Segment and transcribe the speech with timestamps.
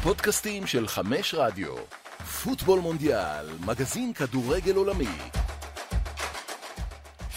[0.00, 1.74] הפודקאסטים של חמש רדיו.
[2.44, 5.08] פוטבול מונדיאל, מגזין כדורגל עולמי.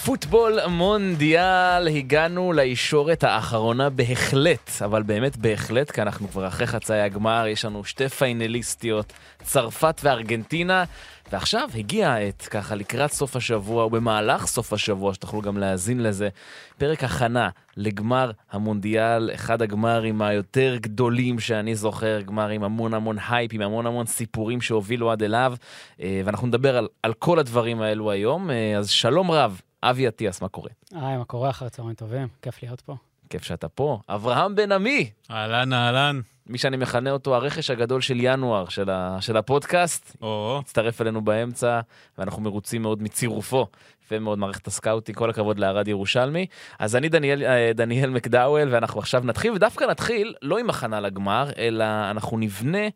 [0.06, 7.48] פוטבול מונדיאל, הגענו לישורת האחרונה בהחלט, אבל באמת בהחלט, כי אנחנו כבר אחרי חצאי הגמר,
[7.48, 9.14] יש לנו שתי פיינליסטיות,
[9.44, 10.84] צרפת וארגנטינה,
[11.32, 16.30] ועכשיו הגיעה העת, ככה לקראת סוף השבוע, ובמהלך סוף השבוע, שתוכלו גם להאזין לזה,
[16.78, 23.54] פרק הכנה לגמר המונדיאל, אחד הגמרים היותר גדולים שאני זוכר, גמר עם המון המון הייפ,
[23.54, 25.54] עם המון המון סיפורים שהובילו עד אליו,
[26.02, 29.62] אה, ואנחנו נדבר על, על כל הדברים האלו היום, אה, אז שלום רב.
[29.84, 30.70] אבי אטיאס, מה קורה?
[30.92, 31.50] היי, מה קורה?
[31.50, 32.96] אחר צהריים טובים, כיף להיות פה.
[33.30, 34.00] כיף שאתה פה.
[34.10, 36.22] אברהם בן עמי, אהלן, אהלן.
[36.48, 41.22] מי שאני מכנה אותו הרכש הגדול של ינואר של, ה, של הפודקאסט, או, הצטרף אלינו
[41.22, 41.80] באמצע,
[42.18, 43.68] ואנחנו מרוצים מאוד מצירופו.
[44.06, 46.46] יפה מאוד מערכת הסקאוטינג, כל הכבוד לערד ירושלמי.
[46.80, 51.50] אז אני דניאל, אה, דניאל מקדאוול, ואנחנו עכשיו נתחיל, ודווקא נתחיל לא עם הכנה לגמר,
[51.58, 52.88] אלא אנחנו נבנה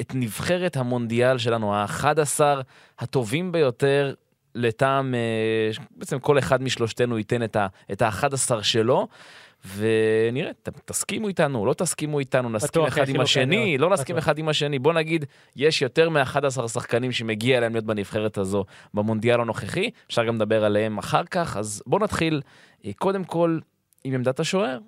[0.00, 2.40] את נבחרת המונדיאל שלנו, ה-11
[2.98, 4.14] הטובים ביותר
[4.54, 5.20] לטעם, אה,
[5.90, 9.08] בעצם כל אחד משלושתנו ייתן את ה- את ה-11 שלו.
[9.76, 10.50] ונראה,
[10.84, 14.18] תסכימו איתנו, לא תסכימו איתנו, נסכים אחד עם חילוקי השני, לא נסכים.
[14.18, 14.78] אחד עם השני.
[14.78, 15.24] בוא נגיד,
[15.56, 20.98] יש יותר מ-11 שחקנים שמגיע להם להיות בנבחרת הזו במונדיאל הנוכחי, אפשר גם לדבר עליהם
[20.98, 22.40] אחר כך, אז בוא נתחיל
[22.84, 23.58] אה, קודם כל
[24.04, 24.78] עם עמדת השוער.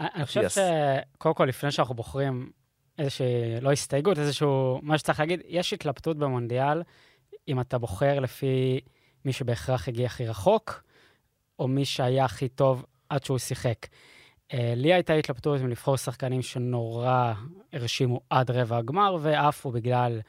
[0.00, 0.42] אני חושב.
[0.48, 2.50] שקודם כל, לפני שאנחנו בוחרים
[2.98, 3.26] איזושהי,
[3.60, 6.82] לא הסתייגות, איזשהו, מה שצריך להגיד, יש התלבטות במונדיאל,
[7.48, 8.80] אם אתה בוחר לפי
[9.24, 10.82] מי שבהכרח הגיע הכי רחוק,
[11.58, 13.86] או מי שהיה הכי טוב עד שהוא שיחק.
[14.52, 17.32] אה, לי הייתה התלבטות אם לבחור שחקנים שנורא
[17.72, 20.20] הרשימו עד רבע הגמר, ועפו בגלל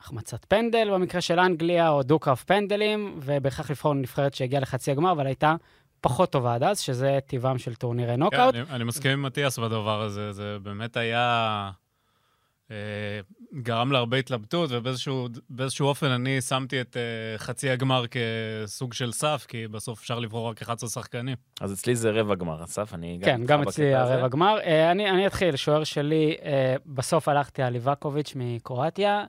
[0.00, 5.26] החמצת פנדל במקרה של אנגליה, או דו-קרב פנדלים, ובהכרח לבחור נבחרת שהגיעה לחצי הגמר, אבל
[5.26, 5.54] הייתה
[6.00, 8.54] פחות טובה עד אז, שזה טבעם של טורנירי כן, נוקאוט.
[8.54, 11.70] אני, אני מסכים עם מתיאס בדבר הזה, זה באמת היה...
[12.72, 19.12] אה, גרם להרבה התלבטות, ובאיזשהו באיזשהו אופן אני שמתי את אה, חצי הגמר כסוג של
[19.12, 21.36] סף, כי בסוף אפשר לבחור רק 11 שחקנים.
[21.60, 23.94] אז אצלי זה רבע גמר, אסף, אני כן, איתך גם אצלי.
[23.94, 24.58] הרבע גמר.
[24.60, 26.36] אה, אני, אני אתחיל, שוער שלי,
[26.86, 29.24] בסוף הלכתי על ליבקוביץ' מקרואטיה.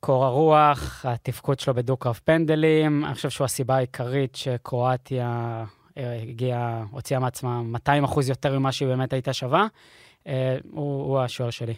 [0.00, 5.64] קור הרוח, התפקוד שלו בדו-קרב פנדלים, אני חושב שהוא הסיבה העיקרית שקרואטיה
[5.96, 9.66] הגיעה, הוציאה מעצמה 200 אחוז יותר ממה שהיא באמת הייתה שווה.
[10.26, 11.74] אה, הוא, הוא השוער שלי.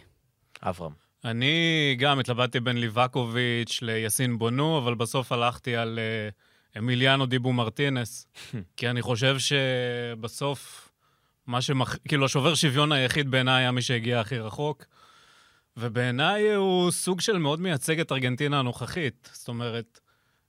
[0.61, 0.93] אברהם.
[1.25, 6.29] אני גם התלבטתי בין ליבקוביץ' ליאסין בונו, אבל בסוף הלכתי על אה,
[6.77, 8.27] אמיליאנו דיבו מרטינס,
[8.77, 10.91] כי אני חושב שבסוף,
[11.47, 11.95] מה שמח...
[12.07, 14.85] כאילו, השובר שוויון היחיד בעיניי היה מי שהגיע הכי רחוק,
[15.77, 19.29] ובעיניי הוא סוג של מאוד מייצג את ארגנטינה הנוכחית.
[19.33, 19.99] זאת אומרת,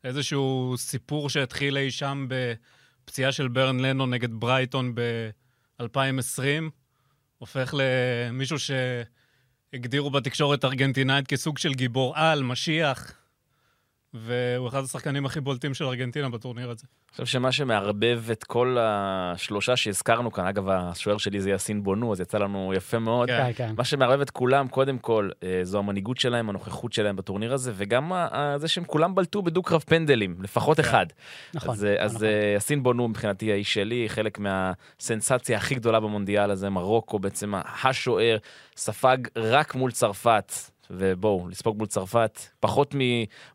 [0.04, 6.70] איזשהו סיפור שהתחיל אי שם בפציעה של ברן לנו נגד ברייטון ב-2020,
[7.40, 8.70] הופך למישהו ש...
[9.72, 13.12] הגדירו בתקשורת ארגנטינאית כסוג של גיבור על, משיח,
[14.14, 16.82] והוא אחד השחקנים הכי בולטים של ארגנטינה בטורניר הזה.
[17.08, 22.12] אני חושב שמה שמערבב את כל השלושה שהזכרנו כאן, אגב, השוער שלי זה יאסין בונו,
[22.12, 23.28] אז יצא לנו יפה מאוד.
[23.28, 23.38] כן.
[23.46, 23.74] כן, כן.
[23.76, 28.12] מה שמערבב את כולם, קודם כל, אה, זו המנהיגות שלהם, הנוכחות שלהם בטורניר הזה, וגם
[28.12, 31.06] ה- ה- זה שהם כולם בלטו בדו-קרב פנדלים, לפחות אחד.
[31.54, 31.70] נכון.
[31.70, 32.26] אז, אה, אז נכון.
[32.26, 37.52] אה, יאסין בונו מבחינתי האיש שלי, חלק מהסנסציה הכי גדולה במונדיאל הזה, מרוקו בעצם
[37.84, 38.36] השוער,
[38.76, 40.52] ספג רק מול צרפת.
[40.90, 42.98] ובואו, לספוג מול צרפת, פחות מ...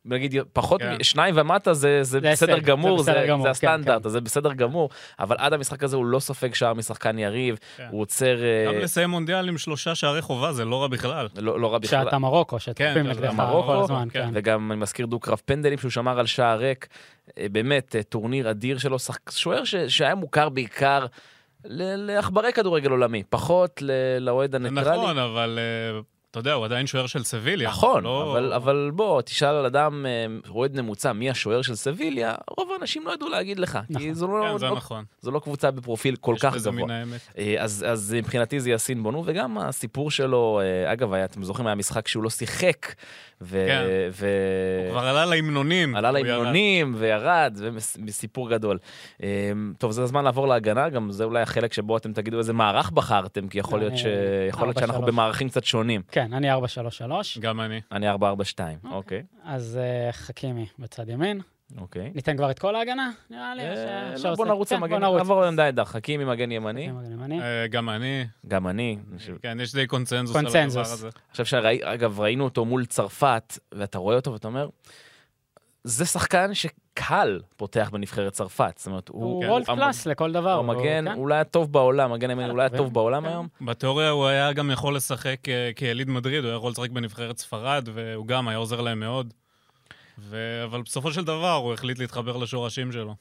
[0.05, 0.97] נגיד, פחות כן.
[0.99, 4.07] משניים ומטה זה, זה זה בסדר גמור, זה זה, בסדר גמור, זה כן, הסטנדרט, כן.
[4.07, 7.87] אז זה בסדר גמור, אבל עד המשחק הזה הוא לא סופג שער משחקן יריב, כן.
[7.91, 8.43] הוא עוצר...
[8.43, 11.27] אה, גם לסיים מונדיאל עם שלושה שערי חובה זה לא רע בכלל.
[11.37, 12.05] לא, לא רע בכלל.
[12.05, 14.25] שאתה מרוקו, שתוקפים כן, נגדך מרוקו, כל הזמן, כן.
[14.25, 14.31] כן.
[14.33, 16.87] וגם אני מזכיר דו-קרב פנדלים שהוא שמר על שער ריק.
[17.37, 18.97] אה, באמת, אה, טורניר אדיר שלו.
[19.29, 19.75] שוער ש...
[19.75, 21.05] שהיה מוכר בעיקר.
[21.67, 23.81] לעכברי כדורגל עולמי, פחות.
[24.19, 24.97] לאוהד הניטרלי.
[24.97, 25.59] נכון, אבל
[26.35, 27.69] אתה יודע, הוא עדיין שוער של סביליה.
[27.69, 32.35] נכון, לא- אבל, אבל בוא, תשאל על אדם, אה, אוהד ממוצע, מי השוער של סביליה,
[32.57, 33.79] רוב האנשים לא ידעו להגיד לך.
[33.87, 34.13] כי נכון.
[34.13, 35.03] זו לא, כן, זה לא, נכון.
[35.21, 36.83] זו לא קבוצה בפרופיל כל יש כך בזה גבוה.
[36.85, 37.19] מן האמת.
[37.37, 41.67] אה, אז, אז מבחינתי זה יאסין בונו, וגם הסיפור שלו, אה, אגב, היה, אתם זוכרים,
[41.67, 42.93] היה משחק שהוא לא שיחק,
[43.41, 43.65] ו...
[43.67, 43.83] כן.
[44.11, 44.27] ו...
[44.85, 45.95] הוא כבר עלה להמנונים.
[45.95, 46.11] עלה.
[46.11, 48.77] להמנונים וירד, זה מס- סיפור גדול.
[49.23, 49.27] אה,
[49.77, 53.47] טוב, זה הזמן לעבור להגנה, גם זה אולי החלק שבו אתם תגידו איזה מערך בחרתם,
[53.47, 54.05] כי יכול להיות, ש...
[54.49, 55.05] יכול להיות שאנחנו.
[55.05, 56.01] במערכים קצת שונים.
[56.11, 57.37] כן, אני 433.
[57.37, 57.81] גם אני.
[57.91, 61.41] אני 442, אוקיי, אז אה, חכימי בצד ימין.
[61.77, 62.11] אוקיי.
[62.15, 63.11] ניתן כבר את כל ההגנה?
[63.29, 63.61] נראה לי.
[63.61, 65.17] אה, לא, אפשר בוא נרוץ כן, למגן, בוא נרוץ.
[65.17, 67.41] נעבור לעמדה מגן ימני, חכימי, מגן ימני.
[67.41, 68.25] אה, גם אני.
[68.47, 68.97] גם אני.
[69.41, 70.91] כן, יש די קונצנזוס על הדבר קונצנזוס.
[70.91, 71.09] הזה.
[71.31, 74.69] חושב שאגב, ראינו אותו מול צרפת, ואתה רואה אותו ואתה אומר,
[75.83, 76.65] זה שחקן ש...
[76.97, 78.73] קל פותח בנבחרת צרפת.
[78.77, 79.23] זאת אומרת, הוא...
[79.23, 80.53] הוא כן, וולד קלאס לכל דבר.
[80.53, 81.17] הוא המגן, כן.
[81.17, 83.29] אולי הטוב בעולם, מגן ימין אולי הטוב בעולם כן.
[83.29, 83.47] היום.
[83.61, 87.89] בתיאוריה הוא היה גם יכול לשחק אה, כיליד מדריד, הוא היה יכול לשחק בנבחרת ספרד,
[87.93, 89.33] והוא גם היה עוזר להם מאוד.
[90.63, 93.15] אבל בסופו של דבר הוא החליט להתחבר לשורשים שלו.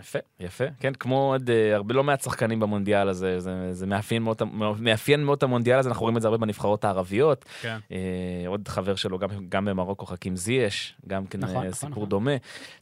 [0.00, 0.64] יפה, יפה.
[0.80, 4.42] כן, כמו עוד אה, הרבה, לא מעט שחקנים במונדיאל הזה, זה, זה מאפיין מאוד,
[4.78, 7.44] מאפיין מאוד את המונדיאל הזה, אנחנו רואים את זה הרבה בנבחרות הערביות.
[7.60, 7.78] כן.
[7.92, 7.98] אה,
[8.46, 12.08] עוד חבר שלו, גם, גם במרוקו, חכים זייש, גם כן נכון, אה, נכון, סיפור נכון.
[12.08, 12.32] דומה.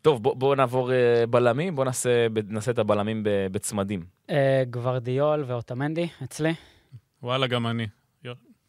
[0.03, 4.05] טוב, בואו בוא נעבור אה, בלמים, בואו נעשה, נעשה את הבלמים ב- בצמדים.
[4.31, 6.55] אה, גוורדיול ואוטמנדי, אצלי.
[7.23, 7.87] וואלה, גם אני.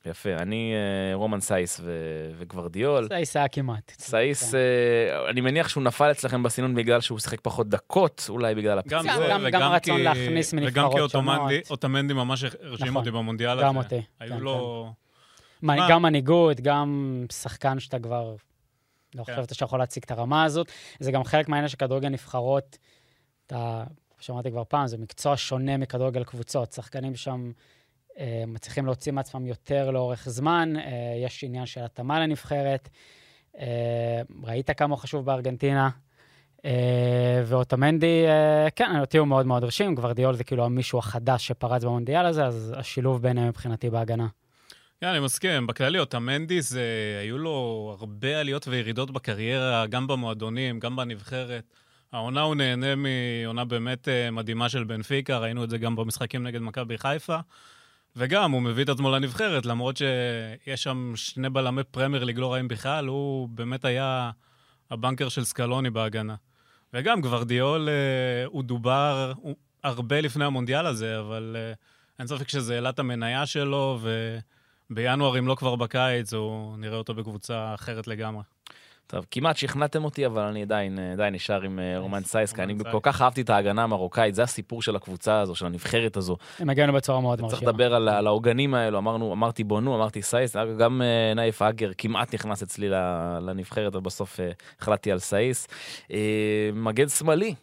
[0.06, 3.08] יפה, אני אה, רומן סייס ו- וגוורדיול.
[3.24, 3.92] זה היה כמעט.
[4.00, 4.58] סייס, כן.
[4.58, 9.00] אה, אני מניח שהוא נפל אצלכם בסינון בגלל שהוא שיחק פחות דקות, אולי בגלל גם
[9.00, 9.18] הפציעה.
[9.18, 11.72] זה, גם- וגם גם הרצון כי- להכניס וגם מנבחרות כי אוטמנדי- שונות.
[11.72, 12.96] אוטמנדי ממש הרשים נכון.
[12.98, 13.62] אותי במונדיאל הזה.
[13.64, 14.92] גם אותי, היו כן, לו...
[15.62, 15.88] מה?
[15.90, 18.36] גם מנהיגות, גם שחקן שאתה כבר
[19.16, 19.34] לא כן.
[19.34, 20.68] חשבת שיכול להציג את הרמה הזאת.
[21.00, 22.78] זה גם חלק מהעניין של כדורגל נבחרות.
[23.48, 26.72] אתה, כמו שאמרתי כבר פעם, זה מקצוע שונה מכדורגל קבוצות.
[26.74, 27.52] שחקנים שם
[28.48, 30.84] מצליחים להוציא מעצמם יותר לאורך זמן, אה,
[31.26, 32.90] יש עניין של התאמה לנבחרת.
[33.60, 35.90] אה, ראית כמה הוא חשוב בארגנטינה.
[36.66, 41.84] אה, ואוטמנדי, אה, כן, אותי הוא מאוד מאוד הרשים, גוורדיאול זה כאילו המישהו החדש שפרץ
[41.84, 44.28] במונדיאל הזה, אז השילוב ביניהם מבחינתי בהגנה.
[45.02, 45.68] כן, אני מסכים.
[45.68, 46.84] בכללי, אוטמנדי זה...
[47.22, 51.64] היו לו הרבה עליות וירידות בקריירה, גם במועדונים, גם בנבחרת.
[52.12, 56.62] העונה הוא נהנה מעונה באמת אה, מדהימה של בנפיקה, ראינו את זה גם במשחקים נגד
[56.62, 57.38] מכבי חיפה.
[58.16, 62.68] וגם, הוא מביא את עצמו לנבחרת, למרות שיש שם שני בלמי פרמייר ליג לא רעים
[62.68, 64.32] בכלל, הוא באמת היה
[64.92, 66.36] הבנקר של סקלוני בהגנה.
[66.94, 71.74] וגם, גוורדיאול, אה, הוא דובר הוא, הרבה לפני המונדיאל הזה, אבל אה,
[72.20, 74.00] אין ספק שזה העלה את המניה שלו,
[74.90, 78.44] ובינואר, אם לא כבר בקיץ, הוא נראה אותו בקבוצה אחרת לגמרי.
[79.08, 82.76] טוב, כמעט שכנעתם אותי, אבל אני עדיין, עדיין נשאר עם אה, רומן סייס, כי אני
[82.92, 86.38] כל כך אהבתי את ההגנה המרוקאית, זה הסיפור של הקבוצה הזו, של הנבחרת הזו.
[86.60, 87.72] הם הגענו בצורה מאוד צריך מרשימה.
[87.72, 92.34] לדבר על, על העוגנים האלו, אמרנו, אמרתי בונו, אמרתי סייס, גם אה, נייף אגרד כמעט
[92.34, 95.68] נכנס אצלי ל- לנבחרת, ובסוף אה, החלטתי על סייס.
[96.12, 96.18] אה,
[96.74, 97.56] מגן שמאלי,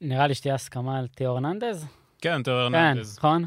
[0.00, 1.86] נראה לי שתהיה הסכמה על תיאו הרננדז.
[2.20, 3.18] כן, תיאור כן, הרננדז.
[3.18, 3.44] נכון?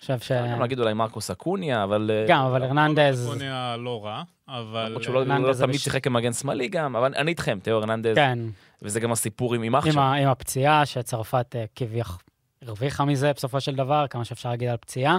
[0.00, 0.32] חושב ש...
[0.32, 2.10] אפשר גם להגיד אולי מרקוס אקוניה, אבל...
[2.12, 3.26] אה, גם, אבל הרננדז...
[3.28, 4.86] קוניה לא רע, אבל...
[4.86, 8.38] למרות שהוא לא- לא תמיד שיחק כמגן שמאלי גם, אבל אני איתכם, תיאו הרננדז, כן,
[8.82, 12.16] וזה גם הסיפור עם אח עם הפציעה שצרפת אה, כביכול
[12.62, 15.18] הרוויחה מזה בסופו של דבר, כמה שאפשר להגיד על פציעה.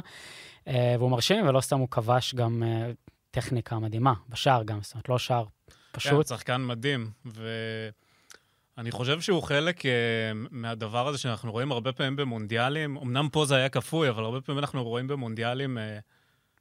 [0.68, 2.64] אה, והוא מרשים, ולא סתם הוא כבש גם
[3.32, 6.28] טכניקה מדהימה, בשער גם, זאת אומרת, לא שער כן, פשוט.
[6.28, 7.10] שחקן מדהים,
[8.78, 9.92] ואני חושב שהוא חלק אה,
[10.52, 12.98] מהדבר הזה שאנחנו רואים הרבה פעמים במונדיאלים.
[12.98, 16.00] אמנם פה זה היה כפוי, אבל הרבה פעמים אנחנו רואים במונדיאלים, אה,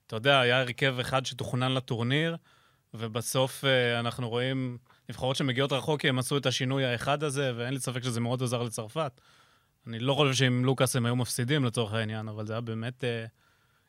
[0.06, 2.36] אתה יודע, היה הרכב אחד שתוכנן לטורניר,
[2.94, 4.78] ובסוף אה, אנחנו רואים
[5.08, 8.42] נבחרות שמגיעות רחוק כי הם עשו את השינוי האחד הזה, ואין לי ספק שזה מאוד
[8.42, 9.20] עזר לצרפת.
[9.86, 13.24] אני לא חושב שעם לוקאס הם היו מפסידים לצורך העניין, אבל זה היה באמת אה,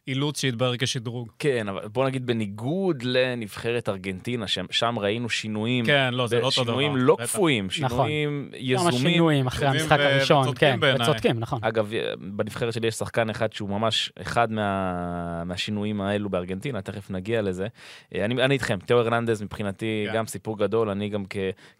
[0.07, 1.31] אילוץ שהתברר כשדרוג.
[1.39, 6.45] כן, אבל בוא נגיד בניגוד לנבחרת ארגנטינה, שם- שם ראינו שינויים, כן, לא, זה לא
[6.45, 6.73] אותו דבר.
[6.73, 7.17] שינויים לא.
[7.23, 8.91] כפויים, שינויים יזומים.
[8.97, 10.79] שינויים אחרי המשחק הראשון, כן.
[11.01, 11.59] וצודקים, נכון.
[11.61, 17.41] אגב, בנבחרת שלי יש שחקן אחד שהוא ממש אחד מה, מהשינויים האלו בארגנטינה, תכף נגיע
[17.41, 17.67] לזה.
[18.15, 20.13] אה, אני, אני איתכם, תיאו הרננדז מבחינתי כן.
[20.15, 21.23] גם סיפור גדול, אני גם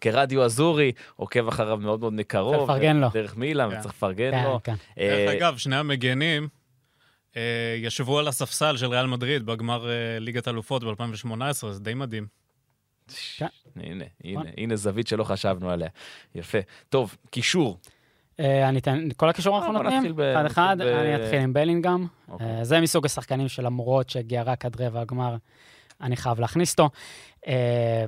[0.00, 2.56] כרדיו אזורי עוקב אחריו מאוד מאוד מקרוב.
[2.56, 3.08] צריך לפרגן לו.
[3.14, 3.76] דרך מילאן, כן.
[3.78, 4.60] וצריך לפרגן כן, לו.
[4.64, 4.74] כן.
[4.98, 6.48] אה, דרך אגב, שני המגנים אה,
[7.82, 12.26] ישבו על הספסל של ריאל מדריד בגמר אה, ליגת אלופות ב-2018, זה די מדהים.
[13.76, 14.52] הנה, הנה, נכון.
[14.56, 15.88] הנה זווית שלא חשבנו עליה.
[16.34, 16.58] יפה.
[16.88, 17.78] טוב, קישור.
[18.40, 20.20] אה, אני אתן, כל הקישור אנחנו נותנים?
[20.20, 22.06] אחד אחד, אני אתחיל עם בלינגהם.
[22.28, 22.46] אוקיי.
[22.46, 25.36] אה, זה מסוג השחקנים שלמרות שהגיע רק עד רבע הגמר,
[26.00, 26.90] אני חייב להכניס אותו.
[27.46, 28.04] אה,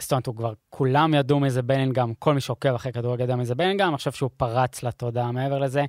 [0.00, 3.36] זאת אומרת, הוא כבר, כולם ידעו מי זה בלינגהם, כל מי שעוקב אחרי כדורגל יודע
[3.36, 5.84] מי זה בלינגהם, אני חושב שהוא פרץ לתודעה מעבר לזה.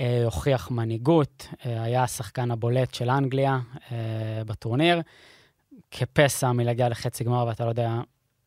[0.00, 3.58] אה, הוכיח מנהיגות, אה, היה השחקן הבולט של אנגליה
[3.92, 5.00] אה, בטורניר,
[5.90, 8.00] כפסע מלהגיע לחצי גמר ואתה לא יודע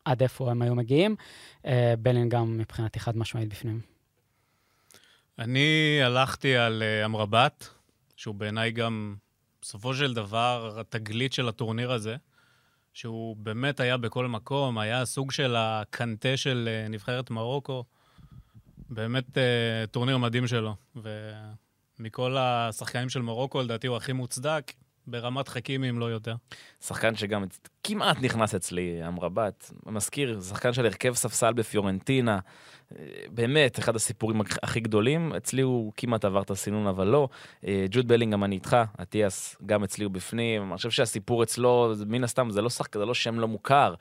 [0.04, 1.16] עד איפה הם היו מגיעים.
[1.98, 3.80] בלינגהם מבחינתי חד משמעית בפנים.
[5.38, 7.68] אני הלכתי על אמרבת,
[8.16, 9.14] שהוא בעיניי גם,
[9.62, 12.16] בסופו של דבר, התגלית של הטורניר הזה,
[12.92, 17.84] שהוא באמת היה בכל מקום, היה סוג של הקנטה של נבחרת מרוקו.
[18.94, 19.42] באמת אה,
[19.90, 20.74] טורניר מדהים שלו.
[21.98, 24.72] ומכל השחקנים של מרוקו, לדעתי הוא הכי מוצדק,
[25.06, 26.34] ברמת חכימי, אם לא יותר.
[26.80, 27.44] שחקן שגם
[27.84, 29.70] כמעט נכנס אצלי, אמרבת.
[29.86, 32.38] מזכיר, שחקן של הרכב ספסל בפיורנטינה.
[32.98, 35.32] אה, באמת, אחד הסיפורים הכ- הכי גדולים.
[35.32, 37.28] אצלי הוא כמעט עבר את הסינון, אבל לא.
[37.66, 38.76] אה, ג'וד בלינגהם, אני איתך.
[39.02, 40.62] אטיאס, גם אצלי הוא בפנים.
[40.68, 43.94] אני חושב שהסיפור אצלו, מן הסתם, זה לא שחקן, זה לא שם לא מוכר.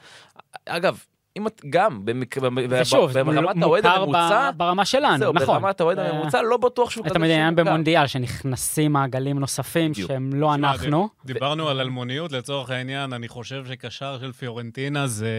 [0.66, 1.04] אגב,
[1.38, 5.62] אם את גם, במק- במ- ושוב, ברמת האוהד מוכר ב- הממוצע, ברמה שלנו, זהו, נכון.
[5.62, 7.64] ברמת האוהד הממוצע, לא בטוח שהוא אתה כזה מבין, העניין שמוכר.
[7.72, 10.08] במונדיאל, שנכנסים מעגלים נוספים בדיוק.
[10.08, 11.10] שהם לא תשמע, אנחנו.
[11.26, 15.30] דיברנו על אלמוניות, לצורך העניין, אני חושב שקשר של פיורנטינה זה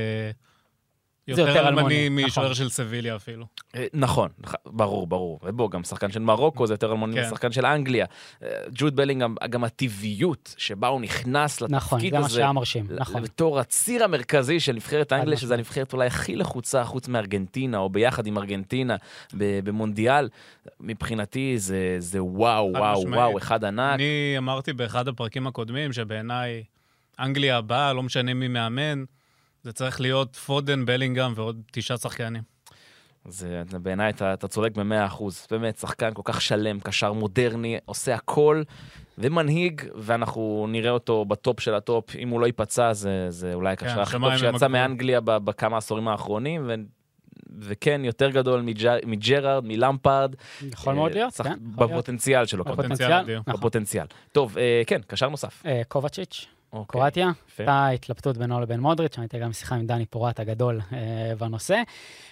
[1.28, 2.54] יותר יותר אלמוני, אלמני משוער נכון.
[2.54, 3.46] של סביליה אפילו.
[3.74, 4.28] אה, נכון,
[4.66, 5.40] ברור, ברור.
[5.42, 7.26] ובוא, גם שחקן של מרוקו זה יותר אלמוני כן.
[7.26, 8.06] משחקן של אנגליה.
[8.42, 12.86] אה, ג'וד בלינגהם, גם הטבעיות שבה הוא נכנס נכון, לתפקיד זה מה הזה, שהיה מרשים,
[12.90, 13.22] נכון.
[13.22, 15.36] בתור הציר המרכזי של נבחרת אנגליה.
[15.36, 18.96] שזה הנבחרת אולי הכי לחוצה חוץ מארגנטינה, או ביחד עם ארגנטינה
[19.34, 20.28] ב- במונדיאל,
[20.80, 23.16] מבחינתי זה, זה וואו, וואו, משמעית.
[23.16, 23.94] וואו, אחד ענק.
[23.94, 26.64] אני אמרתי באחד הפרקים הקודמים שבעיניי
[27.18, 29.04] אנגליה הבאה, לא משנה מי מאמן,
[29.62, 32.42] זה צריך להיות פודן, בלינגהם ועוד תשעה שחקנים.
[33.28, 35.46] זה בעיניי אתה, אתה צודק במאה אחוז.
[35.50, 38.62] באמת, שחקן כל כך שלם, קשר מודרני, עושה הכל,
[39.18, 42.16] ומנהיג, ואנחנו נראה אותו בטופ של הטופ.
[42.16, 44.68] אם הוא לא ייפצע, זה, זה אולי הקשר הכי טוב שיצא הגבול.
[44.68, 46.74] מאנגליה ב- בכמה העשורים האחרונים, ו...
[47.58, 50.34] וכן, יותר גדול מג'ר, מג'רארד, מלמפרד.
[50.62, 51.58] יכול מאוד אה, להיות, כן.
[51.60, 52.64] בפוטנציאל שלו.
[52.64, 53.40] בפוטנציאל אדיר.
[53.40, 53.54] נכון.
[53.54, 54.06] בפוטנציאל.
[54.32, 55.62] טוב, אה, כן, קשר נוסף.
[55.66, 57.30] אה, קובצ'יץ', אוקיי, קרואטיה.
[57.58, 61.82] הייתה התלבטות בינו לבין מודריץ', הייתה גם שיחה עם דני פורט הגדול אה, בנושא.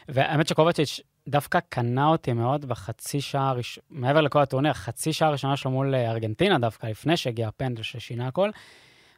[0.09, 5.57] והאמת שקובצ'יץ' דווקא קנה אותי מאוד בחצי שעה, הראש- מעבר לכל הטורניר, חצי שעה הראשונה
[5.57, 8.51] שלו מול אה, ארגנטינה דווקא, לפני שהגיע הפנדל ששינה הכל.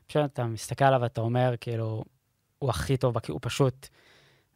[0.06, 2.04] פשוט אתה מסתכל עליו ואתה אומר, כאילו,
[2.58, 3.88] הוא הכי טוב, הוא פשוט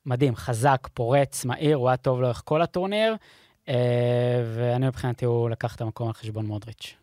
[0.07, 3.17] מדהים, חזק, פורץ, מהיר, הוא היה טוב לאורך כל הטורניר,
[3.69, 3.75] אה,
[4.55, 6.97] ואני מבחינתי, הוא לקח את המקום על חשבון מודריץ'.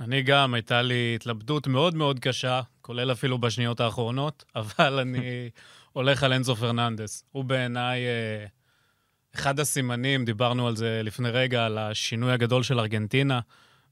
[0.00, 5.50] אני גם, הייתה לי התלבטות מאוד מאוד קשה, כולל אפילו בשניות האחרונות, אבל אני
[5.92, 7.24] הולך על אנזו פרננדס.
[7.32, 8.46] הוא בעיניי אה,
[9.34, 13.40] אחד הסימנים, דיברנו על זה לפני רגע, על השינוי הגדול של ארגנטינה,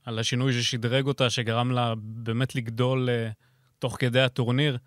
[0.04, 3.30] על השינוי ששדרג אותה, שגרם לה באמת לגדול אה,
[3.78, 4.78] תוך כדי הטורניר.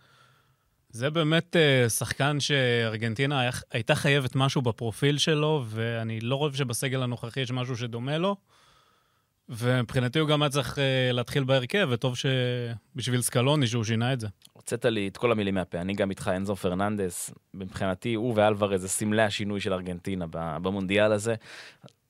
[0.90, 7.40] זה באמת אה, שחקן שארגנטינה הייתה חייבת משהו בפרופיל שלו, ואני לא חושב שבסגל הנוכחי
[7.40, 8.36] יש משהו שדומה לו.
[9.50, 14.28] ומבחינתי הוא גם היה צריך אה, להתחיל בהרכב, וטוב שבשביל סקלוני שהוא שינה את זה.
[14.54, 18.88] הוצאת לי את כל המילים מהפה, אני גם איתך, אנזו פרננדס, מבחינתי הוא ואלוורז זה
[18.88, 21.36] סמלי השינוי של ארגנטינה במונדיאל הזה.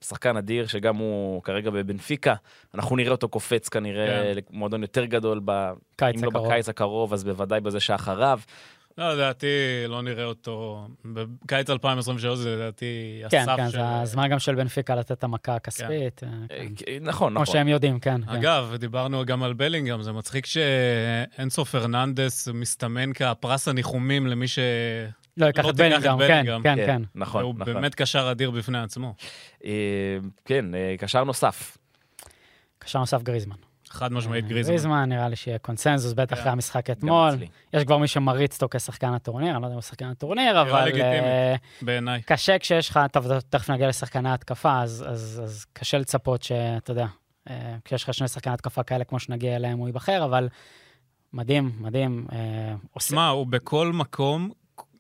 [0.01, 2.33] שחקן אדיר שגם הוא כרגע בבנפיקה,
[2.73, 4.41] אנחנו נראה אותו קופץ כנראה כן.
[4.53, 5.51] למועדון יותר גדול, ב...
[5.51, 6.47] אם לא הקרוב.
[6.47, 8.39] בקיץ הקרוב, אז בוודאי בזה שאחריו.
[8.97, 9.47] לא, לדעתי
[9.87, 10.87] לא נראה אותו.
[11.05, 13.77] בקיץ 2023 זה לדעתי כן, הסף כן, של...
[13.77, 16.19] זה הזמן גם של בנפיקה לתת את המכה הכספית.
[16.19, 16.85] כן.
[17.01, 17.53] נכון, כמו נכון.
[17.53, 18.25] שהם יודעים, כן.
[18.25, 18.29] כן.
[18.29, 24.59] אגב, דיברנו גם על בלינגהם, זה מצחיק שאנסו פרננדס מסתמן כפרס הניחומים למי ש...
[25.37, 26.45] לא, ייקח לא את בלינגהם, כן.
[26.63, 27.01] כן, כן.
[27.15, 27.73] נכון, נכון.
[27.73, 29.13] באמת קשר אדיר בפני עצמו.
[29.65, 29.71] אה,
[30.45, 30.65] כן,
[30.99, 31.77] קשר נוסף.
[32.79, 33.64] קשר נוסף גריזמן.
[33.95, 34.71] חד משמעית אה, גריזמן.
[34.71, 36.41] גריזמן, נראה לי שיהיה קונסנזוס, בטח כן.
[36.41, 37.29] אחרי המשחק אתמול.
[37.73, 40.85] יש כבר מי שמריץ אותו כשחקן הטורניר, אני לא יודע אם הוא שחקן הטורניר, אבל
[40.85, 41.23] לגיטימית.
[41.23, 42.21] אה, בעיניי.
[42.21, 42.99] קשה כשיש לך,
[43.49, 47.05] תכף נגיע לשחקני התקפה, אז- קשה לצפות שאתה יודע,
[47.49, 50.49] אה, כשיש לך שני שחקני התקפה כאלה, כמו שנגיע אליהם, הוא ייבחר, אבל
[51.33, 52.27] מדהים, מדהים.
[52.99, 54.49] שמע, הוא בכל מקום,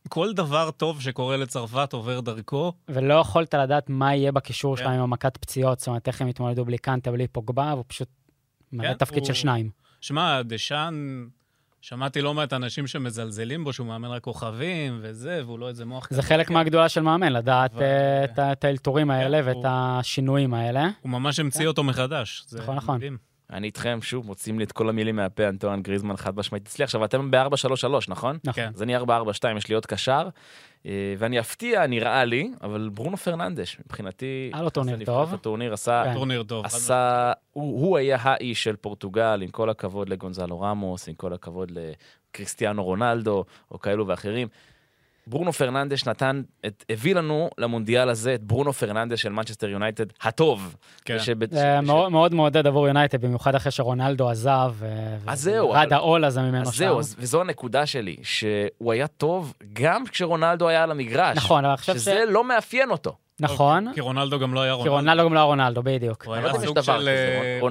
[0.09, 2.73] כל דבר טוב שקורה לצרפת עובר דרכו.
[2.89, 4.83] ולא יכולת לדעת מה יהיה בקישור כן.
[4.83, 8.07] שלהם עם המכת פציעות, זאת אומרת, איך הם יתמודדו בלי קנטה, בלי פוגבה, והוא פשוט
[8.81, 9.69] כן, תפקיד הוא- של שניים.
[10.01, 11.25] שמע, דשאן,
[11.81, 16.07] שמעתי לא מעט אנשים שמזלזלים בו, שהוא מאמן רק כוכבים וזה, והוא לא איזה מוח
[16.09, 17.83] זה חלק מהגדולה של מאמן, לדעת אבל-
[18.39, 20.89] אה, את האלתורים האלה כן, ואת הוא- השינויים האלה.
[21.01, 22.45] הוא ממש המציא אותו מחדש.
[22.61, 22.99] נכון, נכון.
[23.53, 26.83] אני איתכם, שוב, מוצאים לי את כל המילים מהפה, אנטואן גריזמן חד משמעית אצלי.
[26.83, 28.37] עכשיו, אתם ב-4-3-3, נכון?
[28.43, 28.63] נכון.
[28.63, 29.01] אז אני 4-4-2,
[29.57, 30.29] יש לי עוד קשר,
[30.85, 34.49] אה, ואני אפתיע, נראה לי, אבל ברונו פרננדש, מבחינתי...
[34.53, 35.33] היה לו טורניר טוב.
[35.33, 36.03] הטורניר עשה...
[36.05, 36.13] כן.
[36.13, 36.65] טורניר טוב.
[36.65, 42.83] עשה, הוא היה האיש של פורטוגל, עם כל הכבוד לגונזלו רמוס, עם כל הכבוד לקריסטיאנו
[42.83, 44.47] רונלדו, או כאלו ואחרים.
[45.27, 50.75] ברונו פרננדש נתן, את, הביא לנו למונדיאל הזה את ברונו פרננדש של מנצ'סטר יונייטד הטוב.
[51.05, 51.15] כן.
[51.19, 54.73] ושב- זה ש- מאוד מאוד מעודד עבור יונייטד, במיוחד אחרי שרונלדו עזב.
[55.27, 56.77] אז זהו, העול הזה ממנו אז שם.
[56.77, 61.37] זהו, וזו הנקודה שלי, שהוא היה טוב גם כשרונלדו היה על המגרש.
[61.37, 61.95] נכון, אבל אני חושב ש...
[61.95, 63.15] שזה לא מאפיין אותו.
[63.39, 64.93] נכון, כי רונלדו גם לא היה כי רונלדו.
[64.95, 66.25] רונלדו גם לא היה רונלדו, בדיוק.
[66.25, 67.07] הוא אני לא היה סוג של,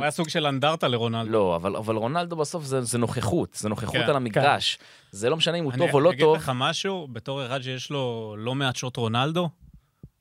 [0.03, 1.31] אה, סוג של אנדרטה לרונלדו.
[1.31, 4.03] לא, אבל, אבל רונלדו בסוף זה, זה נוכחות, זה נוכחות כן.
[4.03, 4.79] על המגרש.
[5.11, 6.35] זה לא משנה אם הוא אני- טוב או לא אני טוב.
[6.35, 9.49] אגיד לך משהו, בתור אחד שיש לו לא מעט שעות רונלדו,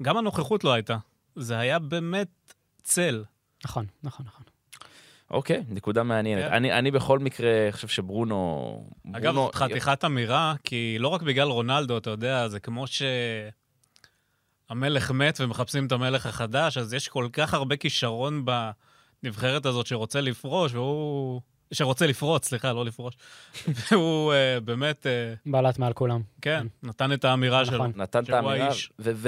[0.01, 0.97] גם הנוכחות לא הייתה.
[1.35, 3.23] זה היה באמת צל.
[3.65, 4.43] נכון, נכון, נכון.
[5.31, 6.43] אוקיי, נקודה מעניינת.
[6.50, 6.53] כן.
[6.53, 8.83] אני, אני בכל מקרה חושב שברונו...
[9.13, 12.85] אגב, ברונו- חתיכת אמירה, כי לא רק בגלל רונלדו, אתה יודע, זה כמו
[14.67, 18.46] שהמלך מת ומחפשים את המלך החדש, אז יש כל כך הרבה כישרון
[19.24, 21.41] בנבחרת הזאת שרוצה לפרוש, והוא
[21.72, 23.13] שרוצה לפרוץ, סליחה, לא לפרוש.
[23.91, 26.22] והוא אה, באמת, אה, בלט מעל כולם.
[26.41, 27.77] כן, נתן את האמירה שלו.
[27.77, 27.91] נכון.
[27.96, 28.70] נתן את האמירה,